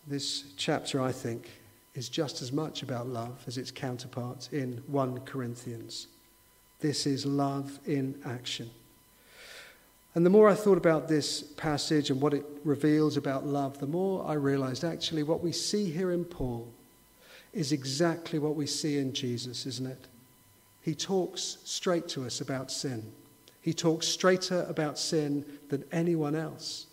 This 0.07 0.45
chapter, 0.57 1.01
I 1.01 1.11
think, 1.11 1.49
is 1.93 2.09
just 2.09 2.41
as 2.41 2.51
much 2.51 2.81
about 2.81 3.07
love 3.07 3.43
as 3.47 3.57
its 3.57 3.71
counterpart 3.71 4.49
in 4.51 4.81
1 4.87 5.19
Corinthians. 5.21 6.07
This 6.79 7.05
is 7.05 7.25
love 7.25 7.79
in 7.85 8.19
action. 8.25 8.69
And 10.15 10.25
the 10.25 10.29
more 10.29 10.49
I 10.49 10.55
thought 10.55 10.77
about 10.77 11.07
this 11.07 11.41
passage 11.41 12.09
and 12.09 12.19
what 12.19 12.33
it 12.33 12.45
reveals 12.63 13.15
about 13.15 13.45
love, 13.45 13.79
the 13.79 13.87
more 13.87 14.25
I 14.27 14.33
realized 14.33 14.83
actually 14.83 15.23
what 15.23 15.41
we 15.41 15.51
see 15.51 15.89
here 15.89 16.11
in 16.11 16.25
Paul 16.25 16.67
is 17.53 17.71
exactly 17.71 18.39
what 18.39 18.55
we 18.55 18.65
see 18.65 18.97
in 18.97 19.13
Jesus, 19.13 19.65
isn't 19.65 19.87
it? 19.87 20.07
He 20.81 20.95
talks 20.95 21.57
straight 21.63 22.07
to 22.09 22.25
us 22.25 22.41
about 22.41 22.71
sin. 22.71 23.11
He 23.61 23.73
talks 23.73 24.07
straighter 24.07 24.65
about 24.67 24.97
sin 24.97 25.45
than 25.69 25.85
anyone 25.91 26.35
else. 26.35 26.87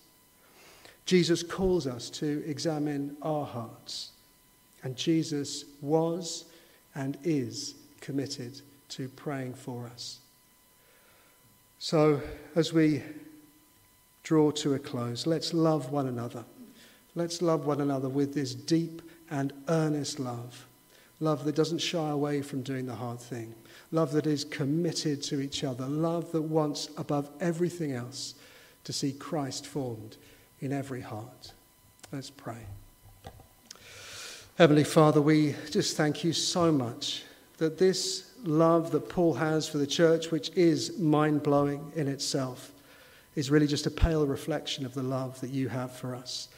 Jesus 1.09 1.43
calls 1.43 1.87
us 1.87 2.11
to 2.11 2.45
examine 2.47 3.17
our 3.23 3.47
hearts. 3.47 4.11
And 4.83 4.95
Jesus 4.95 5.65
was 5.81 6.45
and 6.95 7.17
is 7.25 7.77
committed 8.03 8.61
to 8.91 9.09
praying 9.09 9.55
for 9.55 9.87
us. 9.87 10.19
So, 11.79 12.21
as 12.55 12.75
we 12.75 13.03
draw 14.23 14.51
to 14.51 14.75
a 14.75 14.79
close, 14.79 15.27
let's 15.27 15.55
love 15.55 15.91
one 15.91 16.09
another. 16.09 16.45
Let's 17.15 17.41
love 17.41 17.65
one 17.65 17.81
another 17.81 18.11
with 18.11 18.35
this 18.35 18.55
deep 18.55 19.01
and 19.31 19.55
earnest 19.69 20.21
love. 20.21 20.67
Love 21.21 21.47
that 21.47 21.57
doesn't 21.57 21.79
shy 21.79 22.11
away 22.11 22.43
from 22.43 22.61
doing 22.61 22.85
the 22.85 22.95
hard 22.95 23.19
thing. 23.19 23.55
Love 23.93 24.13
that 24.13 24.27
is 24.27 24.45
committed 24.45 25.23
to 25.23 25.41
each 25.41 25.65
other. 25.65 25.87
Love 25.87 26.31
that 26.33 26.43
wants, 26.43 26.91
above 26.99 27.31
everything 27.41 27.93
else, 27.93 28.35
to 28.85 28.93
see 28.93 29.13
Christ 29.13 29.67
formed 29.67 30.19
in 30.61 30.73
every 30.73 31.01
heart. 31.01 31.53
Let's 32.13 32.31
pray. 32.31 32.67
Heavenly 34.57 34.85
Father, 34.85 35.23
we 35.23 35.55
just 35.71 35.97
thank 35.97 36.25
you 36.25 36.33
so 36.33 36.73
much 36.73 37.23
that 37.59 37.79
this 37.79 38.33
love 38.45 38.91
that 38.93 39.09
Paul 39.09 39.35
has 39.35 39.69
for 39.69 39.79
the 39.79 39.87
church, 39.87 40.31
which 40.31 40.51
is 40.57 40.99
mind 40.99 41.43
blowing 41.43 41.93
in 41.95 42.09
itself, 42.09 42.73
is 43.37 43.51
really 43.51 43.67
just 43.67 43.87
a 43.87 43.91
pale 43.91 44.27
reflection 44.27 44.85
of 44.85 44.95
the 44.95 45.03
love 45.03 45.41
that 45.41 45.51
you 45.51 45.69
have 45.69 45.93
for 45.93 46.15
us. 46.15 46.49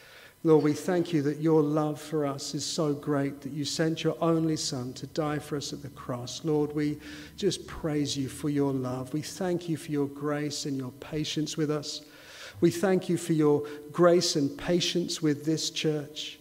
Lord, 0.43 0.63
we 0.63 0.73
thank 0.73 1.13
you 1.13 1.21
that 1.21 1.37
your 1.37 1.61
love 1.61 2.01
for 2.01 2.25
us 2.25 2.55
is 2.55 2.65
so 2.65 2.93
great 2.93 3.41
that 3.41 3.51
you 3.51 3.63
sent 3.63 4.03
your 4.03 4.17
only 4.21 4.57
Son 4.57 4.91
to 4.93 5.05
die 5.07 5.37
for 5.37 5.55
us 5.55 5.71
at 5.71 5.83
the 5.83 5.89
cross. 5.89 6.43
Lord, 6.43 6.73
we 6.73 6.97
just 7.37 7.67
praise 7.67 8.17
you 8.17 8.27
for 8.27 8.49
your 8.49 8.73
love. 8.73 9.13
We 9.13 9.21
thank 9.21 9.69
you 9.69 9.77
for 9.77 9.91
your 9.91 10.07
grace 10.07 10.65
and 10.65 10.75
your 10.75 10.91
patience 10.93 11.57
with 11.57 11.69
us. 11.69 12.01
We 12.61 12.69
thank 12.69 13.09
you 13.09 13.17
for 13.17 13.33
your 13.33 13.67
grace 13.91 14.35
and 14.35 14.55
patience 14.55 15.21
with 15.21 15.45
this 15.45 15.71
church. 15.71 16.37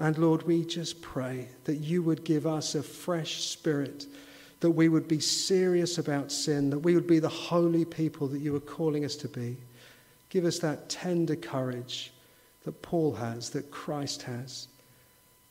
And 0.00 0.18
Lord, 0.18 0.42
we 0.42 0.64
just 0.64 1.00
pray 1.00 1.48
that 1.64 1.76
you 1.76 2.02
would 2.02 2.24
give 2.24 2.46
us 2.46 2.74
a 2.74 2.82
fresh 2.82 3.44
spirit, 3.44 4.06
that 4.60 4.70
we 4.70 4.88
would 4.88 5.06
be 5.06 5.20
serious 5.20 5.98
about 5.98 6.32
sin, 6.32 6.70
that 6.70 6.80
we 6.80 6.94
would 6.94 7.06
be 7.06 7.20
the 7.20 7.28
holy 7.28 7.84
people 7.84 8.26
that 8.28 8.40
you 8.40 8.54
are 8.56 8.60
calling 8.60 9.04
us 9.04 9.14
to 9.16 9.28
be. 9.28 9.56
Give 10.28 10.44
us 10.44 10.58
that 10.58 10.88
tender 10.88 11.36
courage 11.36 12.12
that 12.64 12.82
Paul 12.82 13.14
has, 13.14 13.50
that 13.50 13.70
Christ 13.70 14.22
has, 14.22 14.68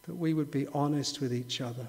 that 0.04 0.16
we 0.16 0.34
would 0.34 0.52
be 0.52 0.68
honest 0.74 1.22
with 1.22 1.34
each 1.34 1.62
other. 1.62 1.88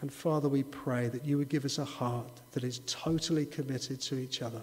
And 0.00 0.12
Father, 0.12 0.48
we 0.48 0.64
pray 0.64 1.08
that 1.08 1.24
you 1.24 1.38
would 1.38 1.48
give 1.48 1.64
us 1.64 1.78
a 1.78 1.84
heart 1.84 2.40
that 2.52 2.64
is 2.64 2.80
totally 2.86 3.46
committed 3.46 4.00
to 4.02 4.18
each 4.18 4.42
other. 4.42 4.62